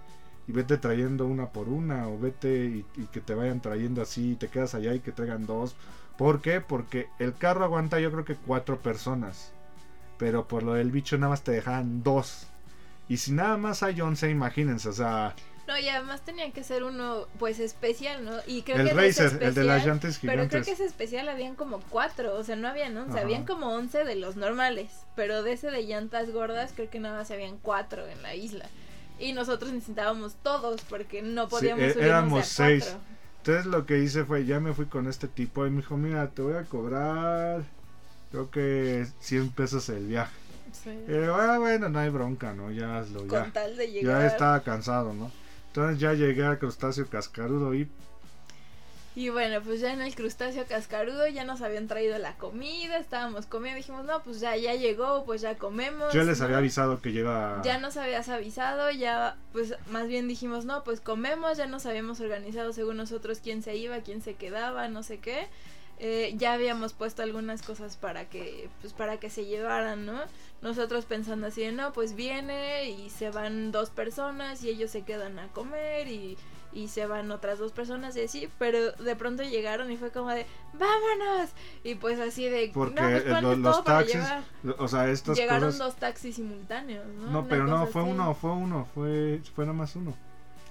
y 0.48 0.52
vete 0.52 0.78
trayendo 0.78 1.26
una 1.28 1.50
por 1.50 1.70
una 1.70 2.08
o 2.08 2.20
vete 2.20 2.84
y, 2.98 3.06
que 3.12 3.22
te 3.22 3.36
vayan 3.36 3.62
trayendo 3.62 4.02
así 4.02 4.32
y 4.32 4.36
te 4.36 4.50
quedas 4.50 4.76
allá 4.76 4.94
y 4.94 5.00
que 5.00 5.12
traigan 5.12 5.46
dos. 5.46 5.76
¿Por 6.18 6.42
qué? 6.42 6.62
Porque 6.62 7.08
el 7.20 7.34
carro 7.36 7.64
aguanta 7.64 8.00
yo 8.00 8.12
creo 8.12 8.26
que 8.26 8.36
cuatro 8.36 8.80
personas. 8.82 9.54
Pero 10.18 10.48
por 10.48 10.64
lo 10.64 10.74
del 10.74 10.92
bicho 10.92 11.18
nada 11.18 11.32
más 11.32 11.44
te 11.44 11.52
dejan 11.52 12.04
dos. 12.04 12.48
Y 13.08 13.18
si 13.18 13.32
nada 13.32 13.58
más 13.58 13.84
hay 13.84 14.02
once, 14.02 14.30
imagínense, 14.30 14.90
o 14.90 14.94
sea... 14.94 15.36
No, 15.68 15.78
y 15.78 15.88
además 15.88 16.22
tenía 16.22 16.52
que 16.52 16.64
ser 16.64 16.84
uno, 16.84 17.28
pues, 17.40 17.60
especial, 17.60 18.26
¿no? 18.26 18.32
Y 18.48 18.64
creo 18.64 18.78
el 18.78 18.90
que 18.90 18.94
Racer, 18.94 19.42
el 19.42 19.54
de 19.54 19.64
las 19.64 19.86
llantas 19.86 20.18
gigantes. 20.18 20.22
Pero 20.22 20.50
creo 20.50 20.64
que 20.64 20.72
ese 20.72 20.86
especial 20.86 21.30
habían 21.30 21.56
como 21.56 21.82
cuatro, 21.90 22.36
o 22.36 22.44
sea, 22.44 22.56
no 22.56 22.68
habían 22.68 22.98
once, 22.98 23.20
habían 23.20 23.46
como 23.46 23.74
once 23.74 24.04
de 24.04 24.16
los 24.16 24.36
normales. 24.36 24.92
Pero 25.16 25.44
de 25.44 25.54
ese 25.54 25.72
de 25.72 25.84
llantas 25.84 26.32
gordas, 26.32 26.72
creo 26.76 26.90
que 26.90 27.00
nada 27.00 27.18
más 27.20 27.32
habían 27.32 27.58
cuatro 27.58 28.08
en 28.08 28.22
la 28.22 28.36
isla. 28.36 28.66
Y 29.20 29.34
nosotros 29.34 29.72
necesitábamos 29.72 30.36
todos, 30.42 30.82
porque 30.82 31.22
no 31.22 31.48
podíamos 31.48 31.94
sí, 31.94 32.00
e- 32.00 32.06
éramos 32.06 32.48
seis. 32.48 32.96
Entonces 33.38 33.66
lo 33.66 33.86
que 33.86 34.00
hice 34.00 34.24
fue, 34.26 34.46
ya 34.46 34.60
me 34.60 34.74
fui 34.74 34.86
con 34.86 35.08
este 35.08 35.28
tipo 35.28 35.66
y 35.66 35.70
me 35.70 35.78
dijo, 35.78 35.98
mira, 35.98 36.28
te 36.30 36.42
voy 36.42 36.56
a 36.56 36.64
cobrar, 36.64 37.64
creo 38.32 38.52
que 38.52 39.08
100 39.20 39.50
pesos 39.52 39.90
el 39.90 40.08
viaje. 40.08 40.32
Sí. 40.72 40.92
Ah, 41.34 41.58
bueno, 41.60 41.90
no 41.90 42.00
hay 42.00 42.10
bronca, 42.10 42.54
¿no? 42.54 42.72
Ya 42.72 43.00
hazlo, 43.00 43.26
ya. 43.28 43.52
Tal 43.52 43.78
de 43.78 43.92
llegar. 43.92 44.22
Ya 44.22 44.28
estaba 44.28 44.62
cansado, 44.62 45.14
¿no? 45.14 45.32
Entonces 45.72 46.00
ya 46.00 46.14
llegué 46.14 46.44
al 46.44 46.60
crustáceo 46.60 47.08
cascarudo 47.08 47.74
y... 47.74 47.90
Y 49.16 49.30
bueno, 49.30 49.62
pues 49.62 49.80
ya 49.80 49.94
en 49.94 50.02
el 50.02 50.14
crustáceo 50.16 50.66
cascarudo 50.66 51.28
ya 51.28 51.46
nos 51.46 51.62
habían 51.62 51.88
traído 51.88 52.18
la 52.18 52.36
comida, 52.38 52.98
estábamos 52.98 53.46
comiendo, 53.46 53.78
dijimos, 53.78 54.04
no, 54.06 54.22
pues 54.22 54.42
ya, 54.42 54.58
ya 54.58 54.76
llegó, 54.76 55.24
pues 55.26 55.40
ya 55.42 55.56
comemos. 55.58 56.14
Yo 56.14 56.24
les 56.24 56.42
había 56.42 56.58
avisado 56.58 57.02
que 57.02 57.14
llega... 57.14 57.62
Ya 57.64 57.78
nos 57.78 57.96
habías 57.96 58.28
avisado, 58.28 58.92
ya, 58.92 59.38
pues 59.54 59.76
más 59.92 60.08
bien 60.08 60.28
dijimos, 60.28 60.66
no, 60.66 60.84
pues 60.84 61.00
comemos, 61.00 61.58
ya 61.58 61.68
nos 61.68 61.86
habíamos 61.86 62.20
organizado 62.20 62.74
según 62.74 62.98
nosotros 62.98 63.40
quién 63.42 63.64
se 63.64 63.78
iba, 63.78 64.00
quién 64.00 64.22
se 64.22 64.36
quedaba, 64.36 64.90
no 64.90 65.04
sé 65.04 65.20
qué. 65.20 65.48
Eh, 66.04 66.34
ya 66.36 66.54
habíamos 66.54 66.94
puesto 66.94 67.22
algunas 67.22 67.62
cosas 67.62 67.96
para 67.96 68.26
que, 68.26 68.70
pues 68.82 68.92
para 68.92 69.20
que 69.20 69.30
se 69.30 69.46
llevaran, 69.46 70.08
¿no? 70.08 70.20
Nosotros 70.64 71.06
pensando 71.06 71.46
así 71.46 71.62
de, 71.62 71.72
no, 71.72 71.94
pues 71.94 72.16
viene 72.16 72.90
y 72.90 73.12
se 73.12 73.30
van 73.30 73.72
dos 73.72 73.92
personas 73.92 74.64
y 74.64 74.70
ellos 74.70 74.90
se 74.90 75.04
quedan 75.04 75.38
a 75.38 75.48
comer 75.50 76.08
y, 76.08 76.40
y 76.74 76.88
se 76.88 77.06
van 77.06 77.30
otras 77.30 77.60
dos 77.60 77.72
personas 77.72 78.16
y 78.16 78.22
así, 78.22 78.50
pero 78.58 78.94
de 78.94 79.16
pronto 79.16 79.44
llegaron 79.44 79.92
y 79.92 79.98
fue 79.98 80.10
como 80.10 80.32
de, 80.32 80.48
vámonos. 80.74 81.52
Y 81.84 81.94
pues 81.94 82.20
así 82.20 82.50
de, 82.50 82.72
porque 82.74 83.00
no, 83.00 83.42
pues 83.42 83.58
los, 83.60 83.84
taxis, 83.84 84.24
o 84.80 84.88
sea, 84.88 85.08
estas 85.08 85.38
Llegaron 85.38 85.78
dos 85.78 85.98
taxis 85.98 86.36
simultáneos, 86.36 87.06
¿no? 87.14 87.28
No, 87.30 87.48
pero 87.48 87.68
no, 87.68 87.86
fue 87.86 88.02
uno, 88.02 88.34
fue 88.34 88.50
uno, 88.50 88.88
fue, 88.96 89.40
fue 89.54 89.66
nada 89.66 89.78
más 89.78 89.96
uno. 89.96 90.16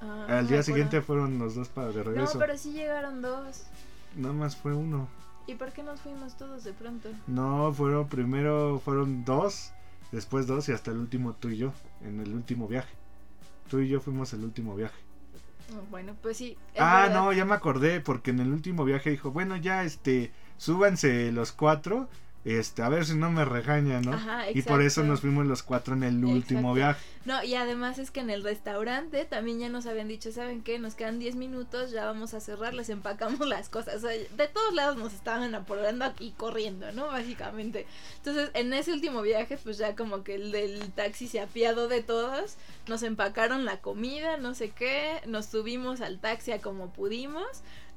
Ah, 0.03 0.39
Al 0.39 0.49
día 0.49 0.65
siguiente 0.65 1.03
fueron 1.03 1.39
los 1.39 1.55
dos 1.55 1.69
para 1.69 1.93
de 1.93 2.03
regreso. 2.03 2.35
No, 2.35 2.41
pero 2.41 2.59
sí 2.59 2.73
llegaron 2.73 3.23
dos. 3.23 3.63
Nada 4.17 4.35
más 4.35 4.57
fue 4.57 4.75
uno. 4.75 5.09
¿Y 5.47 5.55
por 5.55 5.73
qué 5.73 5.83
nos 5.83 6.01
fuimos 6.01 6.37
todos 6.37 6.65
de 6.65 6.73
pronto? 6.73 7.09
No, 7.27 7.73
fueron 7.73 8.09
primero 8.09 8.81
fueron 8.85 9.25
dos, 9.25 9.73
después 10.13 10.47
dos 10.47 10.69
y 10.69 10.73
hasta 10.73 10.91
el 10.91 10.99
último 10.99 11.35
tú 11.35 11.49
y 11.49 11.57
yo, 11.57 11.73
en 12.03 12.21
el 12.21 12.33
último 12.33 12.69
viaje. 12.69 12.95
Tú 13.69 13.81
y 13.81 13.89
yo 13.89 14.01
fuimos 14.01 14.33
el 14.33 14.45
último 14.45 14.75
viaje. 14.77 14.99
Oh, 15.73 15.85
bueno, 15.91 16.15
pues 16.21 16.37
sí. 16.37 16.57
Ah, 16.79 17.09
no, 17.13 17.33
ya 17.33 17.45
me 17.45 17.55
acordé, 17.55 18.01
porque 18.01 18.31
en 18.31 18.41
el 18.41 18.53
último 18.53 18.85
viaje 18.85 19.11
dijo, 19.11 19.31
bueno, 19.31 19.57
ya 19.57 19.85
este, 19.85 20.33
súbanse 20.57 21.31
los 21.33 21.53
cuatro 21.53 22.09
este, 22.45 22.83
a 22.83 22.89
ver 22.89 23.05
si 23.05 23.17
no 23.17 23.31
me 23.31 23.45
regaña, 23.45 24.01
¿no? 24.01 24.19
y 24.55 24.63
por 24.63 24.81
eso 24.83 25.05
nos 25.05 25.21
fuimos 25.21 25.47
los 25.47 25.63
cuatro 25.63 25.95
en 25.95 26.03
el 26.03 26.25
último 26.25 26.73
viaje. 26.73 27.05
No, 27.27 27.45
y 27.45 27.55
además 27.55 27.99
es 27.99 28.11
que 28.11 28.21
en 28.21 28.31
el 28.31 28.43
restaurante 28.43 29.27
también 29.27 29.59
ya 29.59 29.69
nos 29.69 29.85
habían 29.85 30.09
dicho, 30.09 30.33
¿saben 30.33 30.63
qué? 30.63 30.79
Nos 30.79 30.95
quedan 30.95 31.19
10 31.19 31.35
minutos, 31.35 31.91
ya 31.91 32.07
vamos 32.07 32.33
a 32.33 32.41
cerrar, 32.41 32.73
les 32.73 32.89
empacamos 32.89 33.47
las 33.47 33.69
cosas. 33.69 34.01
de 34.01 34.49
todos 34.53 34.75
lados 34.75 34.97
nos 34.97 35.13
estaban 35.13 35.55
apurando 35.55 36.07
aquí 36.07 36.33
corriendo, 36.37 36.93
¿no? 36.93 37.09
Básicamente. 37.09 37.87
Entonces, 38.17 38.51
en 38.55 38.73
ese 38.73 38.93
último 38.93 39.21
viaje, 39.21 39.59
pues 39.63 39.77
ya 39.77 39.95
como 39.95 40.25
que 40.25 40.37
el 40.37 40.51
del 40.51 40.93
taxi 40.93 41.29
se 41.29 41.41
apiado 41.41 41.89
de 41.89 42.03
todos, 42.03 42.57
nos 42.89 43.03
empacaron 43.03 43.67
la 43.67 43.81
comida, 43.81 44.39
no 44.39 44.55
sé 44.55 44.71
qué, 44.71 45.21
nos 45.27 45.45
subimos 45.45 46.01
al 46.01 46.21
taxi 46.21 46.53
a 46.53 46.63
como 46.63 46.91
pudimos, 46.91 47.45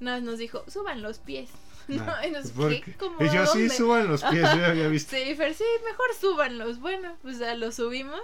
nos, 0.01 0.21
nos 0.21 0.37
dijo, 0.37 0.65
suban 0.67 1.01
los 1.01 1.19
pies. 1.19 1.49
No, 1.89 2.05
y 3.19 3.29
yo 3.29 3.45
sí 3.45 3.69
suban 3.69 4.07
los 4.07 4.23
pies, 4.23 4.41
yo 4.55 4.65
había 4.65 4.87
visto. 4.87 5.17
Sí, 5.17 5.35
sí, 5.35 5.63
mejor 5.83 6.07
súbanlos. 6.17 6.79
Bueno, 6.79 7.17
pues 7.21 7.39
ya 7.39 7.55
los 7.55 7.75
subimos. 7.75 8.21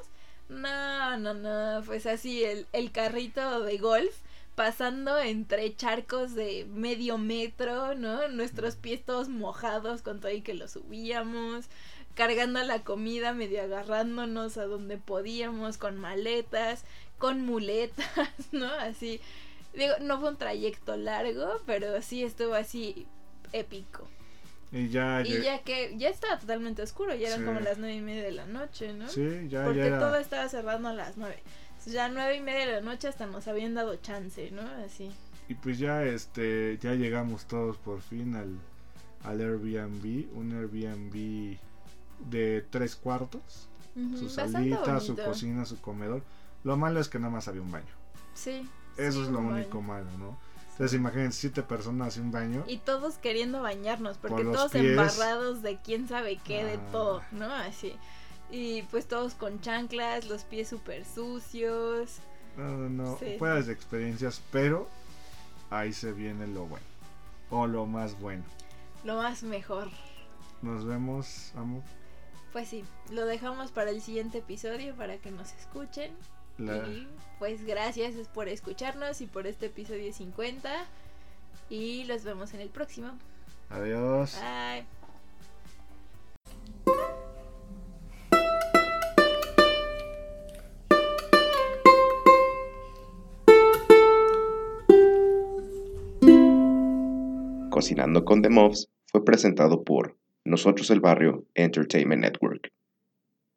No, 0.49 1.17
no, 1.17 1.33
no, 1.33 1.83
pues 1.85 2.05
así 2.07 2.43
el, 2.43 2.65
el 2.73 2.91
carrito 2.91 3.62
de 3.62 3.77
golf 3.77 4.15
pasando 4.55 5.17
entre 5.19 5.73
charcos 5.75 6.35
de 6.35 6.65
medio 6.65 7.17
metro, 7.17 7.95
¿no? 7.95 8.27
Nuestros 8.27 8.75
pies 8.75 9.05
todos 9.05 9.29
mojados 9.29 10.01
con 10.01 10.19
todo 10.19 10.33
y 10.33 10.41
que 10.41 10.53
lo 10.53 10.67
subíamos, 10.67 11.67
cargando 12.13 12.62
la 12.63 12.83
comida, 12.83 13.33
medio 13.33 13.62
agarrándonos 13.62 14.57
a 14.57 14.65
donde 14.65 14.97
podíamos, 14.97 15.77
con 15.77 15.97
maletas, 15.97 16.83
con 17.17 17.45
muletas, 17.45 18.07
¿no? 18.51 18.67
Así, 18.67 19.21
digo, 19.73 19.93
no 20.01 20.19
fue 20.19 20.29
un 20.31 20.38
trayecto 20.38 20.97
largo, 20.97 21.62
pero 21.65 22.01
sí 22.01 22.23
estuvo 22.23 22.55
así 22.55 23.07
épico. 23.53 24.09
Y 24.71 24.89
ya, 24.89 25.21
y 25.25 25.41
ya 25.41 25.63
que 25.63 25.97
ya 25.97 26.10
estaba 26.10 26.38
totalmente 26.38 26.84
oscuro, 26.84 27.15
ya 27.15 27.29
eran 27.29 27.43
como 27.43 27.60
las 27.60 27.79
nueve 27.79 27.95
y 27.95 28.01
media 28.01 28.23
de 28.23 28.32
la 28.32 28.45
noche, 28.45 28.93
¿no? 28.93 29.10
Sí, 29.10 29.47
ya, 29.49 29.65
Porque 29.65 29.89
todo 29.89 30.15
estaba 30.17 30.47
cerrando 30.47 30.89
a 30.89 30.93
las 30.93 31.17
nueve. 31.17 31.41
Ya 31.88 32.08
nueve 32.10 32.36
y 32.36 32.41
media 32.41 32.67
de 32.67 32.73
la 32.73 32.82
noche 32.82 33.08
hasta 33.08 33.25
nos 33.25 33.47
habían 33.47 33.73
dado 33.73 33.95
chance, 33.95 34.51
¿no? 34.51 34.62
Así. 34.86 35.12
Y 35.47 35.55
pues 35.55 35.79
ya 35.79 36.03
este 36.03 36.77
ya 36.79 36.93
llegamos 36.93 37.45
todos 37.45 37.77
por 37.77 38.01
fin 38.01 38.36
al, 38.36 38.60
al 39.23 39.41
Airbnb, 39.41 40.27
un 40.36 40.51
Airbnb 40.51 41.58
de 42.29 42.63
tres 42.69 42.95
cuartos, 42.95 43.67
su 44.17 44.29
salita, 44.29 44.99
su 44.99 45.15
cocina, 45.15 45.65
su 45.65 45.82
comedor. 45.82 46.21
Lo 46.63 46.77
malo 46.77 46.99
es 46.99 47.10
que 47.10 47.17
nada 47.17 47.32
más 47.32 47.47
había 47.47 47.62
un 47.62 47.71
baño. 47.71 47.95
Sí. 48.36 48.69
Eso 48.97 49.19
sí, 49.19 49.23
es 49.23 49.29
lo 49.29 49.39
único 49.39 49.79
baño. 49.79 49.88
malo, 49.88 50.17
¿no? 50.19 50.38
Entonces 50.80 50.98
imaginen 50.98 51.34
siete 51.34 51.62
personas 51.62 52.15
y 52.15 52.22
un 52.22 52.32
baño. 52.32 52.63
Y 52.65 52.78
todos 52.78 53.18
queriendo 53.18 53.62
bañarnos, 53.62 54.18
porque 54.18 54.46
todos 54.46 54.72
pies. 54.72 54.86
embarrados 54.86 55.62
de 55.62 55.78
quién 55.84 56.08
sabe 56.08 56.38
qué, 56.38 56.63
de 56.63 56.76
Ah. 56.76 56.89
todo, 56.94 57.22
¿no? 57.32 57.54
Así. 57.54 57.98
Y 58.50 58.84
pues 58.84 59.06
todos 59.06 59.34
con 59.34 59.60
chanclas, 59.60 60.30
los 60.30 60.46
pies 60.46 60.70
súper 60.70 61.04
sucios. 61.04 62.20
No, 62.56 62.63
no, 62.78 62.89
no, 62.89 63.18
Sí. 63.20 63.26
de 63.38 63.74
experiencias, 63.74 64.42
pero 64.54 64.88
ahí 65.70 65.92
se 65.92 66.13
viene 66.13 66.48
lo 66.48 66.65
bueno. 66.65 66.86
O 67.50 67.68
lo 67.68 67.86
más 67.86 68.18
bueno. 68.18 68.46
Lo 69.04 69.18
más 69.18 69.44
mejor. 69.44 69.89
Nos 70.62 70.86
vemos, 70.86 71.52
amo. 71.58 71.84
Pues 72.54 72.70
sí, 72.70 72.86
lo 73.12 73.26
dejamos 73.26 73.72
para 73.72 73.89
el 73.92 74.02
siguiente 74.02 74.38
episodio 74.38 74.96
para 74.96 75.18
que 75.18 75.30
nos 75.30 75.52
escuchen. 75.56 76.12
La- 76.60 76.88
Y 76.88 77.08
pues 77.39 77.63
gracias 77.65 78.15
por 78.34 78.48
escucharnos 78.50 79.22
y 79.22 79.26
por 79.28 79.48
este 79.48 79.67
episodio 79.67 80.12
50. 80.13 80.69
Y 81.69 82.04
los 82.06 82.24
vemos 82.24 82.54
en 82.54 82.62
el 82.62 82.69
próximo. 82.69 83.12
Adiós. 83.69 84.36
Bye. 84.39 84.86
Cocinando 97.69 98.26
con 98.26 98.41
The 98.41 98.50
Muffs 98.50 98.89
fue 99.08 99.24
presentado 99.24 99.84
por 99.84 100.17
Nosotros 100.43 100.89
el 100.91 101.00
Barrio 101.00 101.45
Entertainment 101.56 102.22
Network. 102.24 102.72